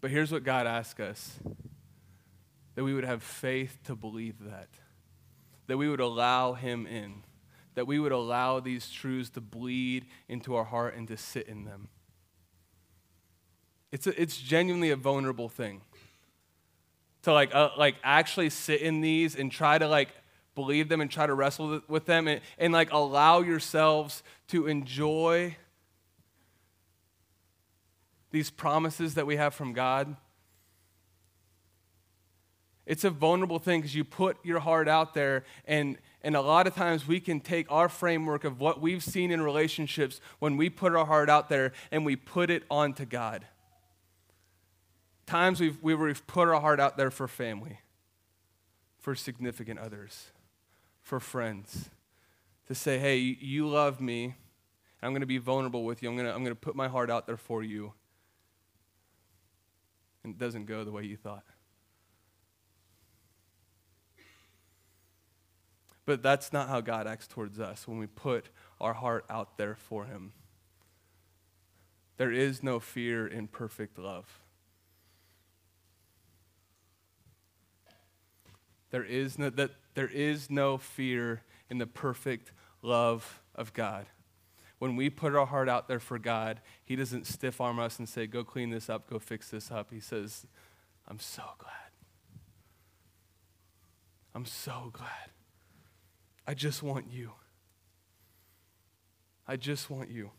But 0.00 0.10
here's 0.10 0.30
what 0.30 0.44
God 0.44 0.66
asks 0.66 1.00
us 1.00 1.38
that 2.74 2.84
we 2.84 2.94
would 2.94 3.04
have 3.04 3.24
faith 3.24 3.78
to 3.84 3.96
believe 3.96 4.36
that, 4.40 4.68
that 5.66 5.76
we 5.76 5.88
would 5.88 5.98
allow 5.98 6.52
Him 6.52 6.86
in, 6.86 7.24
that 7.74 7.88
we 7.88 7.98
would 7.98 8.12
allow 8.12 8.60
these 8.60 8.88
truths 8.88 9.30
to 9.30 9.40
bleed 9.40 10.06
into 10.28 10.54
our 10.54 10.62
heart 10.62 10.94
and 10.94 11.08
to 11.08 11.16
sit 11.16 11.48
in 11.48 11.64
them. 11.64 11.88
It's, 13.90 14.06
a, 14.06 14.20
it's 14.20 14.36
genuinely 14.36 14.90
a 14.90 14.96
vulnerable 14.96 15.48
thing 15.48 15.82
to 17.22 17.32
like, 17.32 17.54
uh, 17.54 17.70
like 17.76 17.96
actually 18.02 18.50
sit 18.50 18.80
in 18.80 19.00
these 19.00 19.34
and 19.34 19.50
try 19.50 19.78
to 19.78 19.88
like 19.88 20.08
believe 20.54 20.88
them 20.88 21.00
and 21.00 21.10
try 21.10 21.26
to 21.26 21.34
wrestle 21.34 21.80
with 21.88 22.06
them 22.06 22.26
and, 22.26 22.40
and 22.58 22.72
like 22.72 22.92
allow 22.92 23.40
yourselves 23.40 24.22
to 24.48 24.66
enjoy 24.66 25.56
these 28.30 28.50
promises 28.50 29.14
that 29.14 29.26
we 29.26 29.36
have 29.36 29.54
from 29.54 29.72
God. 29.72 30.16
It's 32.86 33.04
a 33.04 33.10
vulnerable 33.10 33.58
thing 33.58 33.80
because 33.80 33.94
you 33.94 34.02
put 34.02 34.42
your 34.42 34.60
heart 34.60 34.88
out 34.88 35.12
there, 35.12 35.44
and, 35.66 35.98
and 36.22 36.34
a 36.34 36.40
lot 36.40 36.66
of 36.66 36.74
times 36.74 37.06
we 37.06 37.20
can 37.20 37.38
take 37.38 37.70
our 37.70 37.88
framework 37.88 38.44
of 38.44 38.60
what 38.60 38.80
we've 38.80 39.04
seen 39.04 39.30
in 39.30 39.42
relationships 39.42 40.22
when 40.38 40.56
we 40.56 40.70
put 40.70 40.96
our 40.96 41.04
heart 41.04 41.28
out 41.28 41.50
there 41.50 41.72
and 41.92 42.06
we 42.06 42.16
put 42.16 42.48
it 42.48 42.62
onto 42.70 43.04
God. 43.04 43.46
Times 45.28 45.60
we've, 45.60 45.76
we've 45.82 46.26
put 46.26 46.48
our 46.48 46.58
heart 46.58 46.80
out 46.80 46.96
there 46.96 47.10
for 47.10 47.28
family, 47.28 47.80
for 48.98 49.14
significant 49.14 49.78
others, 49.78 50.28
for 51.02 51.20
friends, 51.20 51.90
to 52.66 52.74
say, 52.74 52.98
hey, 52.98 53.18
you 53.18 53.68
love 53.68 54.00
me. 54.00 54.36
I'm 55.02 55.10
going 55.10 55.20
to 55.20 55.26
be 55.26 55.36
vulnerable 55.36 55.84
with 55.84 56.02
you. 56.02 56.08
I'm 56.08 56.16
going 56.16 56.26
to, 56.26 56.32
I'm 56.32 56.44
going 56.44 56.54
to 56.54 56.58
put 56.58 56.74
my 56.74 56.88
heart 56.88 57.10
out 57.10 57.26
there 57.26 57.36
for 57.36 57.62
you. 57.62 57.92
And 60.24 60.32
it 60.32 60.38
doesn't 60.38 60.64
go 60.64 60.82
the 60.82 60.92
way 60.92 61.02
you 61.02 61.18
thought. 61.18 61.44
But 66.06 66.22
that's 66.22 66.54
not 66.54 66.70
how 66.70 66.80
God 66.80 67.06
acts 67.06 67.26
towards 67.26 67.60
us 67.60 67.86
when 67.86 67.98
we 67.98 68.06
put 68.06 68.48
our 68.80 68.94
heart 68.94 69.26
out 69.28 69.58
there 69.58 69.74
for 69.74 70.06
Him. 70.06 70.32
There 72.16 72.32
is 72.32 72.62
no 72.62 72.80
fear 72.80 73.26
in 73.26 73.46
perfect 73.46 73.98
love. 73.98 74.24
There 78.90 79.04
is 79.04 79.38
no, 79.38 79.50
that 79.50 79.72
there 79.94 80.08
is 80.08 80.50
no 80.50 80.78
fear 80.78 81.42
in 81.68 81.78
the 81.78 81.86
perfect 81.86 82.52
love 82.82 83.42
of 83.54 83.72
God. 83.72 84.06
When 84.78 84.96
we 84.96 85.10
put 85.10 85.34
our 85.34 85.46
heart 85.46 85.68
out 85.68 85.88
there 85.88 86.00
for 86.00 86.18
God, 86.18 86.60
He 86.84 86.96
doesn't 86.96 87.26
stiff 87.26 87.60
arm 87.60 87.78
us 87.78 87.98
and 87.98 88.08
say, 88.08 88.26
Go 88.26 88.44
clean 88.44 88.70
this 88.70 88.88
up, 88.88 89.10
go 89.10 89.18
fix 89.18 89.50
this 89.50 89.70
up. 89.70 89.92
He 89.92 90.00
says, 90.00 90.46
I'm 91.06 91.18
so 91.18 91.42
glad. 91.58 91.72
I'm 94.34 94.46
so 94.46 94.90
glad. 94.92 95.32
I 96.46 96.54
just 96.54 96.82
want 96.82 97.10
you. 97.10 97.32
I 99.46 99.56
just 99.56 99.90
want 99.90 100.10
you. 100.10 100.30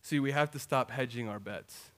See, 0.00 0.18
we 0.18 0.32
have 0.32 0.50
to 0.50 0.58
stop 0.58 0.90
hedging 0.90 1.28
our 1.28 1.38
bets. 1.38 1.91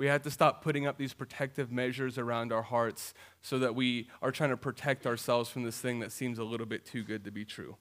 We 0.00 0.06
have 0.06 0.22
to 0.22 0.30
stop 0.30 0.64
putting 0.64 0.86
up 0.86 0.96
these 0.96 1.12
protective 1.12 1.70
measures 1.70 2.16
around 2.16 2.54
our 2.54 2.62
hearts 2.62 3.12
so 3.42 3.58
that 3.58 3.74
we 3.74 4.08
are 4.22 4.32
trying 4.32 4.48
to 4.48 4.56
protect 4.56 5.06
ourselves 5.06 5.50
from 5.50 5.62
this 5.62 5.78
thing 5.78 6.00
that 6.00 6.10
seems 6.10 6.38
a 6.38 6.42
little 6.42 6.64
bit 6.64 6.86
too 6.86 7.02
good 7.02 7.22
to 7.24 7.30
be 7.30 7.44
true. 7.44 7.76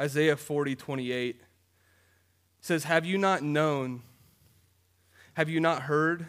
Isaiah 0.00 0.36
40, 0.36 0.76
28 0.76 1.40
says, 2.60 2.84
Have 2.84 3.04
you 3.04 3.18
not 3.18 3.42
known? 3.42 4.02
Have 5.34 5.48
you 5.48 5.58
not 5.58 5.82
heard? 5.82 6.28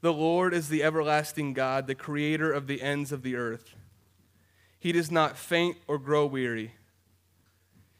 The 0.00 0.14
Lord 0.14 0.54
is 0.54 0.70
the 0.70 0.82
everlasting 0.82 1.52
God, 1.52 1.86
the 1.86 1.94
creator 1.94 2.50
of 2.50 2.68
the 2.68 2.80
ends 2.80 3.12
of 3.12 3.22
the 3.22 3.36
earth. 3.36 3.74
He 4.78 4.92
does 4.92 5.10
not 5.10 5.36
faint 5.36 5.76
or 5.86 5.98
grow 5.98 6.24
weary. 6.24 6.72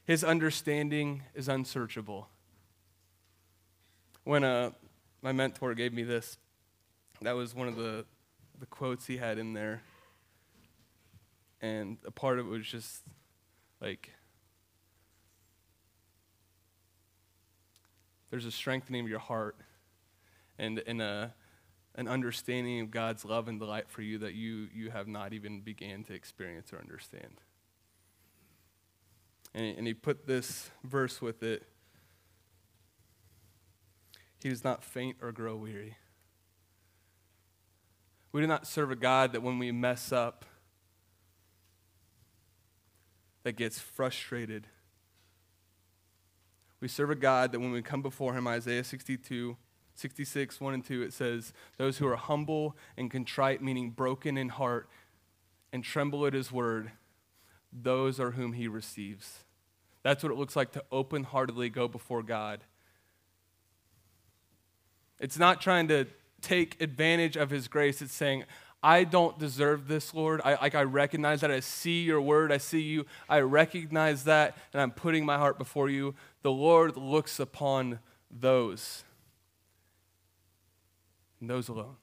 His 0.06 0.24
understanding 0.24 1.24
is 1.34 1.46
unsearchable 1.46 2.30
when 4.24 4.44
uh, 4.44 4.70
my 5.20 5.32
mentor 5.32 5.74
gave 5.74 5.92
me 5.92 6.02
this, 6.02 6.38
that 7.20 7.32
was 7.32 7.54
one 7.54 7.68
of 7.68 7.76
the, 7.76 8.04
the 8.58 8.66
quotes 8.66 9.06
he 9.06 9.16
had 9.16 9.38
in 9.38 9.52
there. 9.52 9.82
And 11.60 11.98
a 12.04 12.10
part 12.10 12.38
of 12.38 12.46
it 12.46 12.48
was 12.48 12.66
just 12.66 13.02
like, 13.80 14.10
there's 18.30 18.46
a 18.46 18.50
strengthening 18.50 19.04
of 19.04 19.08
your 19.08 19.18
heart 19.20 19.56
and, 20.58 20.82
and 20.86 21.02
a, 21.02 21.34
an 21.94 22.08
understanding 22.08 22.80
of 22.80 22.90
God's 22.90 23.24
love 23.24 23.46
and 23.46 23.60
delight 23.60 23.88
for 23.88 24.02
you 24.02 24.18
that 24.18 24.34
you, 24.34 24.68
you 24.74 24.90
have 24.90 25.06
not 25.06 25.32
even 25.32 25.60
began 25.60 26.02
to 26.04 26.14
experience 26.14 26.72
or 26.72 26.78
understand. 26.78 27.40
And, 29.54 29.78
and 29.78 29.86
he 29.86 29.94
put 29.94 30.26
this 30.26 30.70
verse 30.82 31.20
with 31.20 31.42
it 31.42 31.64
he 34.42 34.48
does 34.48 34.64
not 34.64 34.82
faint 34.82 35.16
or 35.22 35.30
grow 35.30 35.54
weary. 35.54 35.96
We 38.32 38.40
do 38.40 38.46
not 38.46 38.66
serve 38.66 38.90
a 38.90 38.96
God 38.96 39.32
that 39.32 39.42
when 39.42 39.58
we 39.58 39.70
mess 39.70 40.10
up, 40.10 40.44
that 43.44 43.52
gets 43.52 43.78
frustrated. 43.78 44.66
We 46.80 46.88
serve 46.88 47.10
a 47.10 47.14
God 47.14 47.52
that 47.52 47.60
when 47.60 47.72
we 47.72 47.82
come 47.82 48.02
before 48.02 48.34
him, 48.34 48.48
Isaiah 48.48 48.84
62, 48.84 49.56
66, 49.94 50.60
1 50.60 50.74
and 50.74 50.84
2, 50.84 51.02
it 51.02 51.12
says, 51.12 51.52
Those 51.76 51.98
who 51.98 52.06
are 52.08 52.16
humble 52.16 52.76
and 52.96 53.10
contrite, 53.10 53.62
meaning 53.62 53.90
broken 53.90 54.38
in 54.38 54.48
heart, 54.48 54.88
and 55.72 55.84
tremble 55.84 56.26
at 56.26 56.32
his 56.32 56.50
word, 56.50 56.92
those 57.72 58.18
are 58.18 58.32
whom 58.32 58.54
he 58.54 58.66
receives. 58.66 59.44
That's 60.02 60.22
what 60.22 60.32
it 60.32 60.38
looks 60.38 60.56
like 60.56 60.72
to 60.72 60.84
open 60.90 61.24
heartedly 61.24 61.68
go 61.68 61.86
before 61.86 62.22
God 62.22 62.64
it's 65.22 65.38
not 65.38 65.60
trying 65.60 65.86
to 65.88 66.06
take 66.40 66.82
advantage 66.82 67.36
of 67.36 67.48
his 67.48 67.68
grace. 67.68 68.02
It's 68.02 68.12
saying, 68.12 68.42
I 68.82 69.04
don't 69.04 69.38
deserve 69.38 69.86
this, 69.86 70.12
Lord. 70.12 70.40
I, 70.44 70.56
like, 70.56 70.74
I 70.74 70.82
recognize 70.82 71.42
that. 71.42 71.52
I 71.52 71.60
see 71.60 72.02
your 72.02 72.20
word. 72.20 72.50
I 72.50 72.58
see 72.58 72.80
you. 72.80 73.06
I 73.28 73.38
recognize 73.40 74.24
that, 74.24 74.58
and 74.72 74.82
I'm 74.82 74.90
putting 74.90 75.24
my 75.24 75.38
heart 75.38 75.56
before 75.56 75.88
you. 75.88 76.16
The 76.42 76.50
Lord 76.50 76.96
looks 76.96 77.38
upon 77.38 78.00
those, 78.28 79.04
and 81.40 81.48
those 81.48 81.68
alone. 81.68 81.94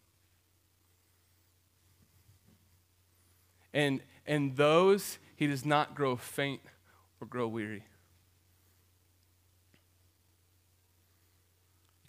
And, 3.74 4.00
and 4.26 4.56
those, 4.56 5.20
he 5.36 5.46
does 5.46 5.66
not 5.66 5.94
grow 5.94 6.16
faint 6.16 6.62
or 7.20 7.28
grow 7.28 7.50
weary. 7.50 7.84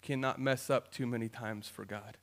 Cannot 0.01 0.39
mess 0.39 0.69
up 0.69 0.91
too 0.91 1.05
many 1.05 1.29
times 1.29 1.67
for 1.67 1.85
God. 1.85 2.17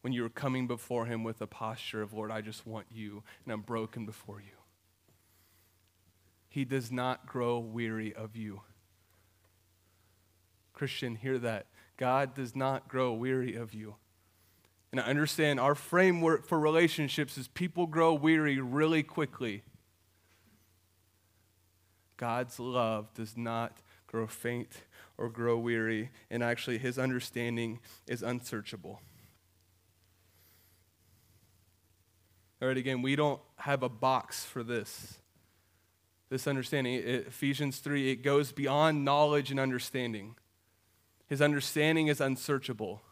When 0.00 0.12
you're 0.12 0.28
coming 0.28 0.66
before 0.66 1.06
Him 1.06 1.24
with 1.24 1.40
a 1.40 1.46
posture 1.46 2.02
of, 2.02 2.12
Lord, 2.12 2.30
I 2.30 2.40
just 2.40 2.66
want 2.66 2.86
you, 2.92 3.22
and 3.44 3.52
I'm 3.52 3.62
broken 3.62 4.06
before 4.06 4.40
you. 4.40 4.56
He 6.48 6.64
does 6.64 6.92
not 6.92 7.26
grow 7.26 7.58
weary 7.58 8.14
of 8.14 8.36
you. 8.36 8.62
Christian, 10.72 11.16
hear 11.16 11.38
that. 11.38 11.66
God 11.96 12.34
does 12.34 12.54
not 12.54 12.88
grow 12.88 13.12
weary 13.12 13.54
of 13.56 13.74
you. 13.74 13.96
And 14.92 15.00
I 15.00 15.04
understand 15.04 15.58
our 15.58 15.74
framework 15.74 16.46
for 16.46 16.58
relationships 16.58 17.36
is 17.36 17.48
people 17.48 17.86
grow 17.86 18.14
weary 18.14 18.60
really 18.60 19.02
quickly. 19.02 19.62
God's 22.16 22.58
love 22.58 23.12
does 23.14 23.36
not 23.36 23.78
grow 24.06 24.26
faint 24.26 24.84
or 25.18 25.28
grow 25.28 25.58
weary, 25.58 26.10
and 26.30 26.42
actually, 26.42 26.78
his 26.78 26.98
understanding 26.98 27.80
is 28.06 28.22
unsearchable. 28.22 29.00
All 32.60 32.68
right, 32.68 32.76
again, 32.76 33.02
we 33.02 33.16
don't 33.16 33.40
have 33.58 33.82
a 33.82 33.88
box 33.88 34.44
for 34.44 34.62
this. 34.62 35.18
This 36.28 36.46
understanding, 36.46 36.94
Ephesians 36.94 37.78
3, 37.78 38.10
it 38.10 38.16
goes 38.16 38.50
beyond 38.50 39.04
knowledge 39.04 39.50
and 39.50 39.60
understanding. 39.60 40.34
His 41.28 41.40
understanding 41.40 42.08
is 42.08 42.20
unsearchable. 42.20 43.02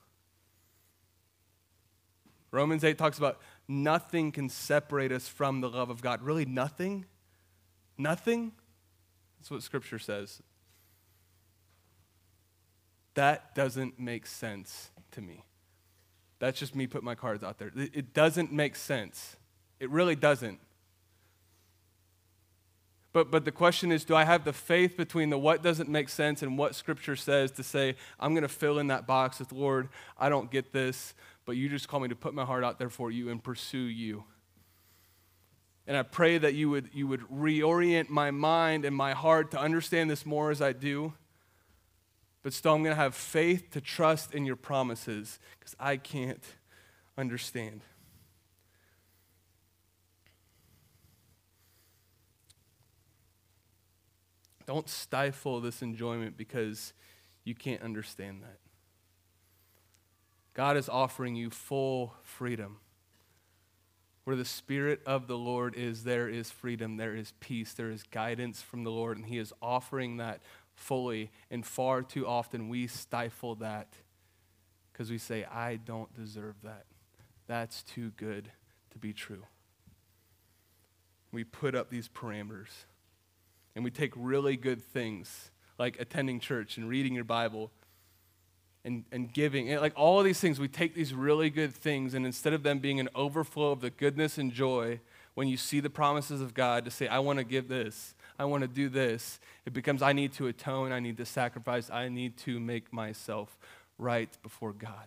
Romans 2.50 2.84
8 2.84 2.96
talks 2.96 3.18
about 3.18 3.40
nothing 3.68 4.32
can 4.32 4.48
separate 4.48 5.12
us 5.12 5.28
from 5.28 5.60
the 5.60 5.68
love 5.68 5.90
of 5.90 6.00
God. 6.00 6.22
Really, 6.22 6.44
nothing? 6.44 7.04
Nothing? 7.98 8.52
That's 9.38 9.50
what 9.50 9.62
Scripture 9.62 9.98
says. 9.98 10.42
That 13.14 13.54
doesn't 13.54 13.98
make 13.98 14.26
sense 14.26 14.90
to 15.12 15.20
me. 15.20 15.44
That's 16.38 16.58
just 16.58 16.74
me 16.74 16.86
put 16.86 17.02
my 17.02 17.14
cards 17.14 17.42
out 17.42 17.58
there. 17.58 17.72
It 17.74 18.12
doesn't 18.12 18.52
make 18.52 18.76
sense. 18.76 19.36
It 19.80 19.88
really 19.90 20.16
doesn't. 20.16 20.58
But, 23.14 23.30
but 23.30 23.44
the 23.44 23.52
question 23.52 23.92
is 23.92 24.04
do 24.04 24.16
I 24.16 24.24
have 24.24 24.44
the 24.44 24.52
faith 24.52 24.96
between 24.96 25.30
the 25.30 25.38
what 25.38 25.62
doesn't 25.62 25.88
make 25.88 26.08
sense 26.08 26.42
and 26.42 26.58
what 26.58 26.74
Scripture 26.74 27.14
says 27.14 27.52
to 27.52 27.62
say, 27.62 27.94
I'm 28.18 28.34
going 28.34 28.42
to 28.42 28.48
fill 28.48 28.80
in 28.80 28.88
that 28.88 29.06
box 29.06 29.38
with, 29.38 29.52
Lord, 29.52 29.88
I 30.18 30.28
don't 30.28 30.50
get 30.50 30.72
this, 30.72 31.14
but 31.46 31.52
you 31.52 31.68
just 31.68 31.86
call 31.86 32.00
me 32.00 32.08
to 32.08 32.16
put 32.16 32.34
my 32.34 32.44
heart 32.44 32.64
out 32.64 32.80
there 32.80 32.90
for 32.90 33.12
you 33.12 33.30
and 33.30 33.42
pursue 33.42 33.78
you. 33.78 34.24
And 35.86 35.96
I 35.96 36.02
pray 36.02 36.38
that 36.38 36.54
you 36.54 36.70
would, 36.70 36.90
you 36.92 37.06
would 37.06 37.20
reorient 37.28 38.08
my 38.08 38.32
mind 38.32 38.84
and 38.84 38.96
my 38.96 39.12
heart 39.12 39.52
to 39.52 39.60
understand 39.60 40.10
this 40.10 40.26
more 40.26 40.50
as 40.50 40.60
I 40.60 40.72
do. 40.72 41.12
But 42.44 42.52
still, 42.52 42.74
I'm 42.74 42.82
going 42.82 42.94
to 42.94 43.02
have 43.02 43.14
faith 43.14 43.70
to 43.70 43.80
trust 43.80 44.34
in 44.34 44.44
your 44.44 44.54
promises 44.54 45.40
because 45.58 45.74
I 45.80 45.96
can't 45.96 46.44
understand. 47.16 47.80
Don't 54.66 54.90
stifle 54.90 55.62
this 55.62 55.80
enjoyment 55.80 56.36
because 56.36 56.92
you 57.44 57.54
can't 57.54 57.80
understand 57.80 58.42
that. 58.42 58.58
God 60.52 60.76
is 60.76 60.88
offering 60.90 61.34
you 61.36 61.48
full 61.48 62.14
freedom. 62.22 62.76
Where 64.24 64.36
the 64.36 64.44
Spirit 64.44 65.00
of 65.06 65.28
the 65.28 65.36
Lord 65.36 65.74
is, 65.76 66.04
there 66.04 66.28
is 66.28 66.50
freedom, 66.50 66.98
there 66.98 67.14
is 67.14 67.32
peace, 67.40 67.72
there 67.72 67.90
is 67.90 68.02
guidance 68.02 68.60
from 68.60 68.84
the 68.84 68.90
Lord, 68.90 69.16
and 69.16 69.26
He 69.26 69.38
is 69.38 69.52
offering 69.62 70.18
that 70.18 70.40
fully. 70.74 71.30
And 71.50 71.64
far 71.64 72.02
too 72.02 72.26
often 72.26 72.68
we 72.68 72.86
stifle 72.86 73.54
that 73.56 73.88
because 74.92 75.10
we 75.10 75.18
say, 75.18 75.44
I 75.44 75.76
don't 75.76 76.14
deserve 76.14 76.56
that. 76.62 76.84
That's 77.46 77.82
too 77.82 78.12
good 78.16 78.50
to 78.92 78.98
be 78.98 79.12
true. 79.12 79.44
We 81.32 81.44
put 81.44 81.74
up 81.74 81.90
these 81.90 82.08
parameters. 82.08 82.70
And 83.74 83.84
we 83.84 83.90
take 83.90 84.12
really 84.14 84.56
good 84.56 84.80
things 84.80 85.50
like 85.78 85.98
attending 85.98 86.38
church 86.38 86.76
and 86.76 86.88
reading 86.88 87.14
your 87.14 87.24
Bible 87.24 87.72
and, 88.84 89.04
and 89.10 89.32
giving. 89.32 89.70
And 89.70 89.80
like 89.80 89.94
all 89.96 90.18
of 90.18 90.24
these 90.24 90.38
things, 90.40 90.60
we 90.60 90.68
take 90.68 90.94
these 90.94 91.12
really 91.12 91.50
good 91.50 91.74
things, 91.74 92.14
and 92.14 92.24
instead 92.24 92.52
of 92.52 92.62
them 92.62 92.78
being 92.78 93.00
an 93.00 93.08
overflow 93.14 93.72
of 93.72 93.80
the 93.80 93.90
goodness 93.90 94.38
and 94.38 94.52
joy, 94.52 95.00
when 95.34 95.48
you 95.48 95.56
see 95.56 95.80
the 95.80 95.90
promises 95.90 96.40
of 96.40 96.54
God 96.54 96.84
to 96.84 96.90
say, 96.90 97.08
I 97.08 97.18
want 97.18 97.38
to 97.38 97.44
give 97.44 97.68
this, 97.68 98.14
I 98.38 98.44
want 98.46 98.62
to 98.62 98.68
do 98.68 98.88
this, 98.88 99.38
it 99.64 99.72
becomes, 99.72 100.02
I 100.02 100.12
need 100.12 100.32
to 100.34 100.48
atone, 100.48 100.90
I 100.90 100.98
need 101.00 101.16
to 101.18 101.24
sacrifice, 101.24 101.90
I 101.90 102.08
need 102.08 102.36
to 102.38 102.58
make 102.58 102.92
myself 102.92 103.56
right 103.98 104.30
before 104.42 104.72
God. 104.72 105.06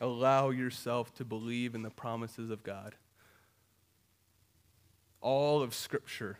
Allow 0.00 0.50
yourself 0.50 1.14
to 1.14 1.24
believe 1.24 1.74
in 1.74 1.82
the 1.82 1.90
promises 1.90 2.50
of 2.50 2.64
God. 2.64 2.94
All 5.20 5.62
of 5.62 5.74
Scripture 5.74 6.38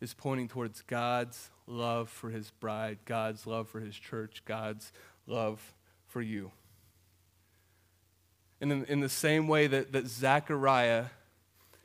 is 0.00 0.14
pointing 0.14 0.46
towards 0.46 0.82
God's 0.82 1.50
love 1.66 2.08
for 2.08 2.30
his 2.30 2.50
bride, 2.60 2.98
God's 3.04 3.46
love 3.46 3.68
for 3.68 3.80
his 3.80 3.96
church, 3.96 4.42
God's 4.44 4.92
love 5.26 5.72
for 6.06 6.22
you. 6.22 6.52
And 8.62 8.70
in, 8.70 8.84
in 8.84 9.00
the 9.00 9.08
same 9.08 9.48
way 9.48 9.66
that, 9.66 9.90
that 9.90 10.06
Zechariah 10.06 11.06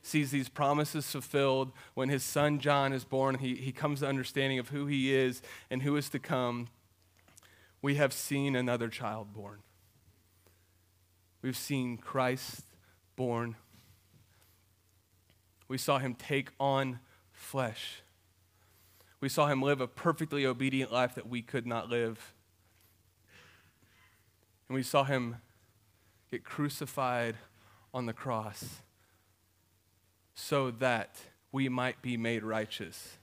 sees 0.03 0.29
these 0.29 0.47
promises 0.47 1.09
fulfilled 1.09 1.71
when 1.95 2.07
his 2.07 2.23
son 2.23 2.59
John 2.59 2.93
is 2.93 3.03
born, 3.03 3.39
he, 3.39 3.55
he 3.55 3.71
comes 3.71 4.01
to 4.01 4.07
understanding 4.07 4.59
of 4.59 4.69
who 4.69 4.85
he 4.85 5.13
is 5.13 5.41
and 5.71 5.81
who 5.81 5.97
is 5.97 6.07
to 6.09 6.19
come. 6.19 6.67
We 7.81 7.95
have 7.95 8.13
seen 8.13 8.55
another 8.55 8.89
child 8.89 9.33
born. 9.33 9.57
We've 11.41 11.57
seen 11.57 11.97
Christ 11.97 12.63
born. 13.15 13.55
We 15.67 15.79
saw 15.79 15.97
him 15.97 16.13
take 16.13 16.51
on 16.59 16.99
flesh. 17.31 18.03
We 19.19 19.29
saw 19.29 19.47
him 19.47 19.63
live 19.63 19.81
a 19.81 19.87
perfectly 19.87 20.45
obedient 20.45 20.91
life 20.91 21.15
that 21.15 21.27
we 21.27 21.41
could 21.41 21.65
not 21.65 21.89
live. 21.89 22.35
And 24.69 24.75
we 24.75 24.83
saw 24.83 25.03
him 25.03 25.37
get 26.31 26.43
crucified 26.43 27.35
on 27.93 28.05
the 28.05 28.13
cross 28.13 28.81
so 30.33 30.71
that 30.71 31.17
we 31.51 31.67
might 31.69 32.01
be 32.01 32.17
made 32.17 32.43
righteous. 32.43 33.17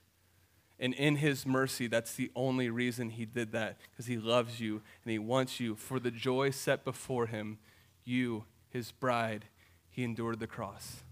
And 0.81 0.93
in 0.95 1.17
his 1.17 1.47
mercy, 1.47 1.87
that's 1.87 2.15
the 2.15 2.31
only 2.35 2.69
reason 2.69 3.11
he 3.11 3.25
did 3.25 3.53
that, 3.53 3.79
because 3.91 4.07
he 4.07 4.17
loves 4.17 4.61
you 4.61 4.83
and 5.05 5.13
he 5.13 5.19
wants 5.19 5.61
you. 5.61 5.77
For 5.77 6.01
the 6.01 6.11
joy 6.11 6.51
set 6.51 6.85
before 6.85 7.27
him, 7.27 7.59
you, 8.05 8.45
his 8.69 8.91
bride, 8.91 9.47
he 9.89 10.03
endured 10.03 10.41
the 10.41 10.47
cross. 10.47 11.05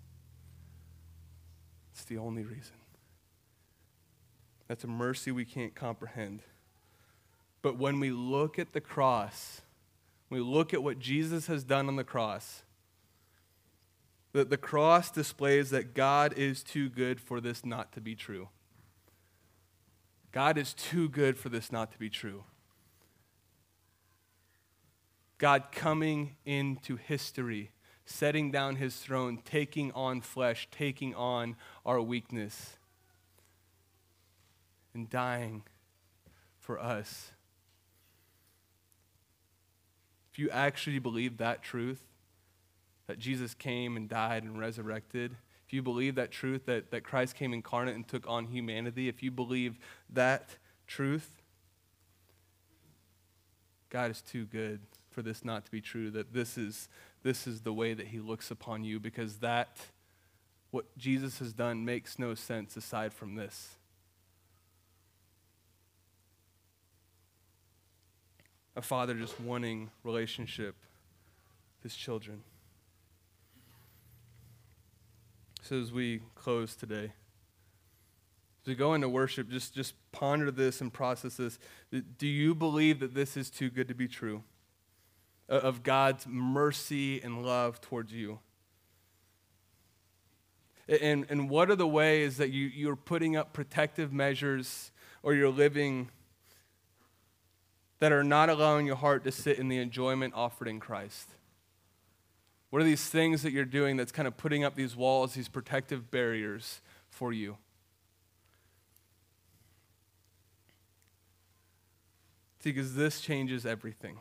It's 1.92 2.04
the 2.04 2.18
only 2.18 2.42
reason. 2.42 2.74
That's 4.66 4.84
a 4.84 4.88
mercy 4.88 5.30
we 5.30 5.44
can't 5.44 5.74
comprehend. 5.74 6.42
But 7.62 7.78
when 7.78 8.00
we 8.00 8.10
look 8.10 8.58
at 8.58 8.72
the 8.72 8.80
cross, 8.80 9.61
we 10.32 10.40
look 10.40 10.72
at 10.72 10.82
what 10.82 10.98
Jesus 10.98 11.46
has 11.46 11.62
done 11.62 11.88
on 11.88 11.96
the 11.96 12.04
cross, 12.04 12.62
that 14.32 14.48
the 14.48 14.56
cross 14.56 15.10
displays 15.10 15.70
that 15.70 15.94
God 15.94 16.32
is 16.34 16.62
too 16.62 16.88
good 16.88 17.20
for 17.20 17.40
this 17.40 17.66
not 17.66 17.92
to 17.92 18.00
be 18.00 18.14
true. 18.14 18.48
God 20.32 20.56
is 20.56 20.72
too 20.72 21.10
good 21.10 21.36
for 21.36 21.50
this 21.50 21.70
not 21.70 21.92
to 21.92 21.98
be 21.98 22.08
true. 22.08 22.44
God 25.36 25.64
coming 25.70 26.36
into 26.46 26.96
history, 26.96 27.72
setting 28.06 28.50
down 28.50 28.76
his 28.76 28.96
throne, 28.96 29.38
taking 29.44 29.92
on 29.92 30.22
flesh, 30.22 30.66
taking 30.70 31.14
on 31.14 31.56
our 31.84 32.00
weakness, 32.00 32.78
and 34.94 35.10
dying 35.10 35.62
for 36.58 36.80
us. 36.80 37.32
If 40.32 40.38
you 40.38 40.48
actually 40.50 40.98
believe 40.98 41.36
that 41.38 41.62
truth, 41.62 42.00
that 43.06 43.18
Jesus 43.18 43.52
came 43.54 43.96
and 43.96 44.08
died 44.08 44.44
and 44.44 44.58
resurrected, 44.58 45.36
if 45.66 45.72
you 45.72 45.82
believe 45.82 46.14
that 46.14 46.30
truth, 46.30 46.66
that, 46.66 46.90
that 46.90 47.04
Christ 47.04 47.34
came 47.34 47.52
incarnate 47.52 47.94
and 47.94 48.06
took 48.06 48.26
on 48.26 48.46
humanity, 48.46 49.08
if 49.08 49.22
you 49.22 49.30
believe 49.30 49.78
that 50.10 50.56
truth, 50.86 51.42
God 53.90 54.10
is 54.10 54.22
too 54.22 54.46
good 54.46 54.80
for 55.10 55.20
this 55.20 55.44
not 55.44 55.66
to 55.66 55.70
be 55.70 55.82
true, 55.82 56.10
that 56.10 56.32
this 56.32 56.56
is, 56.56 56.88
this 57.22 57.46
is 57.46 57.60
the 57.60 57.72
way 57.72 57.92
that 57.92 58.08
he 58.08 58.18
looks 58.18 58.50
upon 58.50 58.84
you, 58.84 58.98
because 58.98 59.38
that, 59.38 59.76
what 60.70 60.96
Jesus 60.96 61.38
has 61.40 61.52
done, 61.52 61.84
makes 61.84 62.18
no 62.18 62.34
sense 62.34 62.76
aside 62.76 63.12
from 63.12 63.34
this. 63.34 63.76
A 68.74 68.82
father 68.82 69.14
just 69.14 69.38
wanting 69.40 69.90
relationship 70.02 70.74
with 71.76 71.92
his 71.92 71.94
children. 71.94 72.42
So 75.60 75.80
as 75.80 75.92
we 75.92 76.20
close 76.34 76.74
today, 76.74 77.12
as 78.62 78.66
we 78.66 78.74
go 78.74 78.94
into 78.94 79.08
worship, 79.08 79.50
just, 79.50 79.74
just 79.74 79.94
ponder 80.10 80.50
this 80.50 80.80
and 80.80 80.92
process 80.92 81.36
this. 81.36 81.58
Do 82.18 82.26
you 82.26 82.54
believe 82.54 83.00
that 83.00 83.14
this 83.14 83.36
is 83.36 83.50
too 83.50 83.70
good 83.70 83.88
to 83.88 83.94
be 83.94 84.08
true? 84.08 84.42
of 85.48 85.82
God's 85.82 86.26
mercy 86.26 87.20
and 87.22 87.44
love 87.44 87.80
towards 87.80 88.12
you? 88.12 88.38
And, 90.88 91.26
and 91.28 91.48
what 91.48 91.70
are 91.70 91.76
the 91.76 91.86
ways 91.86 92.38
that 92.38 92.50
you, 92.50 92.66
you're 92.66 92.96
putting 92.96 93.36
up 93.36 93.52
protective 93.52 94.12
measures 94.12 94.90
or 95.22 95.34
you're 95.34 95.50
living 95.50 96.10
that 98.02 98.10
are 98.10 98.24
not 98.24 98.50
allowing 98.50 98.84
your 98.84 98.96
heart 98.96 99.22
to 99.22 99.30
sit 99.30 99.60
in 99.60 99.68
the 99.68 99.78
enjoyment 99.78 100.34
offered 100.34 100.66
in 100.66 100.80
Christ? 100.80 101.28
What 102.68 102.82
are 102.82 102.84
these 102.84 103.08
things 103.08 103.42
that 103.42 103.52
you're 103.52 103.64
doing 103.64 103.96
that's 103.96 104.10
kind 104.10 104.26
of 104.26 104.36
putting 104.36 104.64
up 104.64 104.74
these 104.74 104.96
walls, 104.96 105.34
these 105.34 105.48
protective 105.48 106.10
barriers 106.10 106.80
for 107.08 107.32
you? 107.32 107.58
See, 112.58 112.72
because 112.72 112.96
this 112.96 113.20
changes 113.20 113.64
everything. 113.64 114.18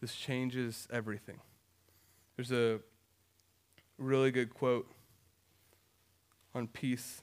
This 0.00 0.16
changes 0.16 0.88
everything. 0.92 1.38
There's 2.34 2.50
a 2.50 2.80
really 3.98 4.32
good 4.32 4.52
quote 4.52 4.90
on 6.56 6.66
peace. 6.66 7.22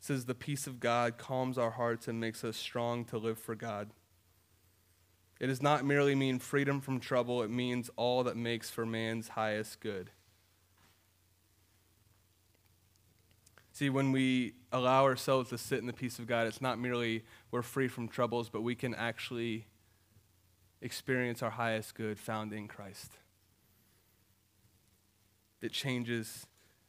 Says, 0.00 0.24
The 0.24 0.34
peace 0.34 0.66
of 0.66 0.80
God 0.80 1.18
calms 1.18 1.58
our 1.58 1.70
hearts 1.70 2.08
and 2.08 2.18
makes 2.18 2.42
us 2.42 2.56
strong 2.56 3.04
to 3.06 3.18
live 3.18 3.38
for 3.38 3.54
God. 3.54 3.90
It 5.38 5.46
does 5.46 5.62
not 5.62 5.84
merely 5.84 6.14
mean 6.14 6.38
freedom 6.38 6.80
from 6.80 7.00
trouble, 7.00 7.42
it 7.42 7.50
means 7.50 7.90
all 7.96 8.24
that 8.24 8.36
makes 8.36 8.68
for 8.70 8.84
man's 8.84 9.28
highest 9.28 9.80
good. 9.80 10.10
See, 13.72 13.88
when 13.88 14.12
we 14.12 14.54
allow 14.72 15.04
ourselves 15.04 15.48
to 15.50 15.58
sit 15.58 15.78
in 15.78 15.86
the 15.86 15.92
peace 15.92 16.18
of 16.18 16.26
God, 16.26 16.46
it's 16.46 16.60
not 16.60 16.78
merely 16.78 17.24
we're 17.50 17.62
free 17.62 17.88
from 17.88 18.08
troubles, 18.08 18.50
but 18.50 18.60
we 18.62 18.74
can 18.74 18.94
actually 18.94 19.66
experience 20.82 21.42
our 21.42 21.50
highest 21.50 21.94
good 21.94 22.18
found 22.18 22.52
in 22.52 22.68
Christ. 22.68 23.12
It 25.62 25.72
changes 25.72 26.46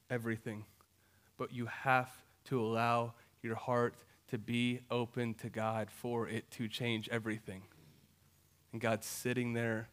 everything. 0.09 0.66
But 1.38 1.53
you 1.53 1.68
have 1.68 2.09
to 2.51 2.59
allow 2.59 3.13
your 3.41 3.55
heart 3.55 3.95
to 4.27 4.37
be 4.37 4.81
open 4.91 5.33
to 5.33 5.49
God 5.49 5.89
for 5.89 6.27
it 6.27 6.51
to 6.51 6.67
change 6.67 7.07
everything. 7.07 7.61
And 8.73 8.81
God's 8.81 9.07
sitting 9.07 9.53
there 9.53 9.87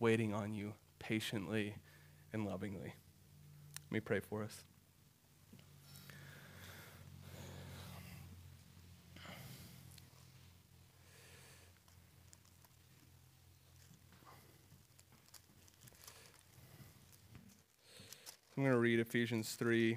waiting 0.00 0.34
on 0.34 0.52
you 0.52 0.72
patiently 0.98 1.76
and 2.32 2.44
lovingly. 2.44 2.94
Let 3.84 3.92
me 3.92 4.00
pray 4.00 4.18
for 4.18 4.42
us. 4.42 4.64
I'm 18.56 18.64
going 18.64 18.74
to 18.74 18.80
read 18.80 18.98
Ephesians 18.98 19.52
3 19.52 19.96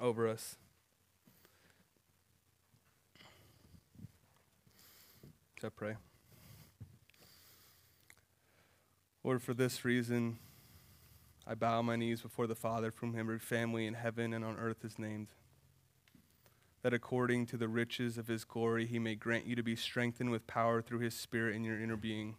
over 0.00 0.26
us. 0.26 0.56
I 5.62 5.68
pray. 5.68 5.96
Lord, 9.22 9.42
for 9.42 9.52
this 9.52 9.84
reason, 9.84 10.38
I 11.46 11.54
bow 11.54 11.82
my 11.82 11.96
knees 11.96 12.22
before 12.22 12.46
the 12.46 12.54
Father, 12.54 12.90
from 12.90 13.10
whom 13.10 13.20
every 13.20 13.38
family 13.38 13.86
in 13.86 13.92
heaven 13.92 14.32
and 14.32 14.42
on 14.42 14.56
earth 14.56 14.84
is 14.84 14.98
named, 14.98 15.28
that 16.82 16.94
according 16.94 17.44
to 17.46 17.58
the 17.58 17.68
riches 17.68 18.16
of 18.16 18.28
his 18.28 18.44
glory, 18.44 18.86
he 18.86 18.98
may 18.98 19.14
grant 19.14 19.44
you 19.44 19.54
to 19.54 19.62
be 19.62 19.76
strengthened 19.76 20.30
with 20.30 20.46
power 20.46 20.80
through 20.80 21.00
his 21.00 21.14
Spirit 21.14 21.54
in 21.54 21.64
your 21.64 21.78
inner 21.78 21.96
being 21.96 22.36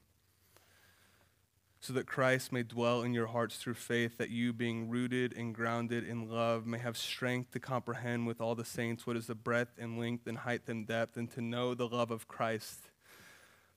so 1.82 1.94
that 1.94 2.06
Christ 2.06 2.52
may 2.52 2.62
dwell 2.62 3.02
in 3.02 3.12
your 3.12 3.26
hearts 3.26 3.58
through 3.58 3.74
faith, 3.74 4.20
that 4.20 4.30
you, 4.30 4.54
being 4.54 4.88
rooted 4.88 5.36
and 5.36 5.54
grounded 5.54 6.08
in 6.08 6.30
love, 6.30 6.68
may 6.68 6.78
have 6.78 6.96
strength 6.96 7.52
to 7.54 7.60
comprehend 7.60 8.28
with 8.28 8.40
all 8.40 8.54
the 8.54 8.64
saints 8.64 9.08
what 9.08 9.18
is 9.18 9.26
the 9.26 9.34
breadth 9.34 9.80
and 9.80 9.98
length 9.98 10.28
and 10.28 10.38
height 10.38 10.62
and 10.68 10.86
depth, 10.86 11.18
and 11.18 11.32
to 11.32 11.42
know 11.42 11.74
the 11.74 11.88
love 11.88 12.12
of 12.12 12.28
Christ 12.28 12.92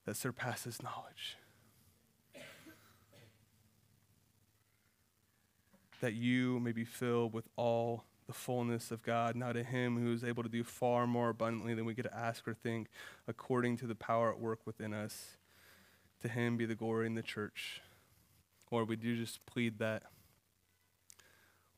that 0.05 0.19
surpasses 0.19 0.83
knowledge. 0.83 1.39
That 6.03 6.13
you 6.13 6.61
may 6.61 6.73
be 6.73 6.85
filled 6.85 7.33
with 7.33 7.49
all 7.57 8.05
the 8.27 8.35
fullness 8.35 8.91
of 8.91 9.03
God, 9.03 9.35
now 9.35 9.53
to 9.53 9.63
him 9.63 9.99
who 9.99 10.13
is 10.13 10.23
able 10.23 10.43
to 10.43 10.51
do 10.51 10.63
far 10.63 11.07
more 11.07 11.31
abundantly 11.31 11.73
than 11.73 11.87
we 11.87 11.95
could 11.95 12.09
ask 12.09 12.47
or 12.47 12.53
think, 12.53 12.89
according 13.27 13.79
to 13.79 13.87
the 13.87 13.95
power 13.95 14.31
at 14.31 14.39
work 14.39 14.59
within 14.67 14.93
us. 14.93 15.39
To 16.21 16.29
him 16.29 16.59
be 16.59 16.67
the 16.67 16.75
glory 16.75 17.07
in 17.07 17.15
the 17.15 17.23
church 17.23 17.81
Lord, 18.75 18.89
would 18.89 19.05
you 19.05 19.15
just 19.15 19.47
plead 19.47 19.79
that? 19.79 20.03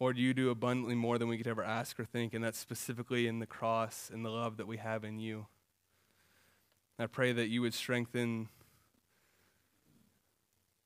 Lord, 0.00 0.16
you 0.16 0.32
do 0.32 0.48
abundantly 0.48 0.94
more 0.94 1.18
than 1.18 1.28
we 1.28 1.36
could 1.36 1.46
ever 1.46 1.62
ask 1.62 2.00
or 2.00 2.06
think, 2.06 2.32
and 2.32 2.42
that's 2.42 2.56
specifically 2.56 3.26
in 3.26 3.38
the 3.38 3.44
cross 3.44 4.10
and 4.10 4.24
the 4.24 4.30
love 4.30 4.56
that 4.56 4.66
we 4.66 4.78
have 4.78 5.04
in 5.04 5.18
you. 5.18 5.44
I 6.98 7.04
pray 7.04 7.34
that 7.34 7.48
you 7.48 7.60
would 7.60 7.74
strengthen 7.74 8.48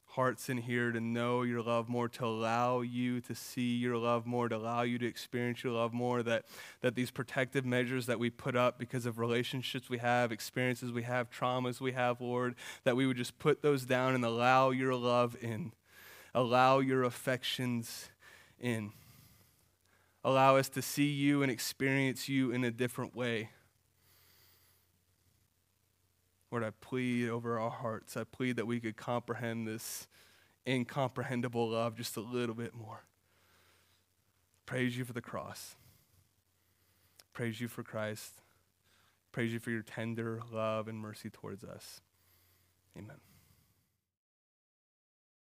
hearts 0.05 0.49
in 0.49 0.57
here 0.59 0.91
to 0.91 0.99
know 0.99 1.43
your 1.43 1.63
love 1.63 1.89
more, 1.89 2.09
to 2.09 2.25
allow 2.25 2.81
you 2.81 3.21
to 3.21 3.33
see 3.33 3.77
your 3.77 3.97
love 3.97 4.27
more, 4.27 4.49
to 4.49 4.57
allow 4.57 4.83
you 4.83 4.99
to 4.99 5.07
experience 5.07 5.63
your 5.63 5.75
love 5.75 5.93
more, 5.93 6.25
that, 6.25 6.45
that 6.81 6.97
these 6.97 7.13
protective 7.13 7.65
measures 7.65 8.07
that 8.07 8.19
we 8.19 8.31
put 8.31 8.57
up 8.57 8.81
because 8.81 9.07
of 9.07 9.21
relationships 9.21 9.89
we 9.89 9.99
have, 9.99 10.33
experiences 10.33 10.91
we 10.91 11.05
have, 11.05 11.31
traumas 11.31 11.81
we 11.81 11.93
have, 11.93 12.21
Lord, 12.21 12.57
that 12.83 12.97
we 12.97 13.07
would 13.07 13.17
just 13.17 13.39
put 13.39 13.63
those 13.63 13.85
down 13.85 14.17
and 14.17 14.25
allow 14.25 14.71
your 14.71 14.97
love 14.97 15.37
in 15.41 15.71
allow 16.35 16.78
your 16.78 17.05
affections 17.05 18.11
in. 18.59 18.93
Allow 20.22 20.57
us 20.57 20.68
to 20.70 20.83
see 20.83 21.09
you 21.09 21.43
and 21.43 21.51
experience 21.51 22.28
you 22.28 22.51
in 22.53 22.64
a 22.64 22.70
different 22.70 23.16
way. 23.16 23.51
Lord, 26.51 26.64
I 26.64 26.70
plead 26.81 27.28
over 27.28 27.59
our 27.59 27.70
hearts. 27.70 28.16
I 28.16 28.24
plead 28.24 28.57
that 28.57 28.66
we 28.66 28.81
could 28.81 28.97
comprehend 28.97 29.66
this 29.66 30.09
incomprehensible 30.66 31.70
love 31.70 31.97
just 31.97 32.16
a 32.16 32.20
little 32.20 32.55
bit 32.55 32.74
more. 32.74 33.05
Praise 34.66 34.97
you 34.97 35.05
for 35.05 35.12
the 35.12 35.22
cross. 35.22 35.76
Praise 37.33 37.61
you 37.61 37.68
for 37.68 37.83
Christ. 37.83 38.43
Praise 39.33 39.53
you 39.53 39.61
for 39.61 39.70
your 39.70 39.83
tender 39.83 40.41
love 40.53 40.89
and 40.89 40.99
mercy 40.99 41.31
towards 41.31 41.64
us. 41.64 42.01
Amen. 42.99 43.30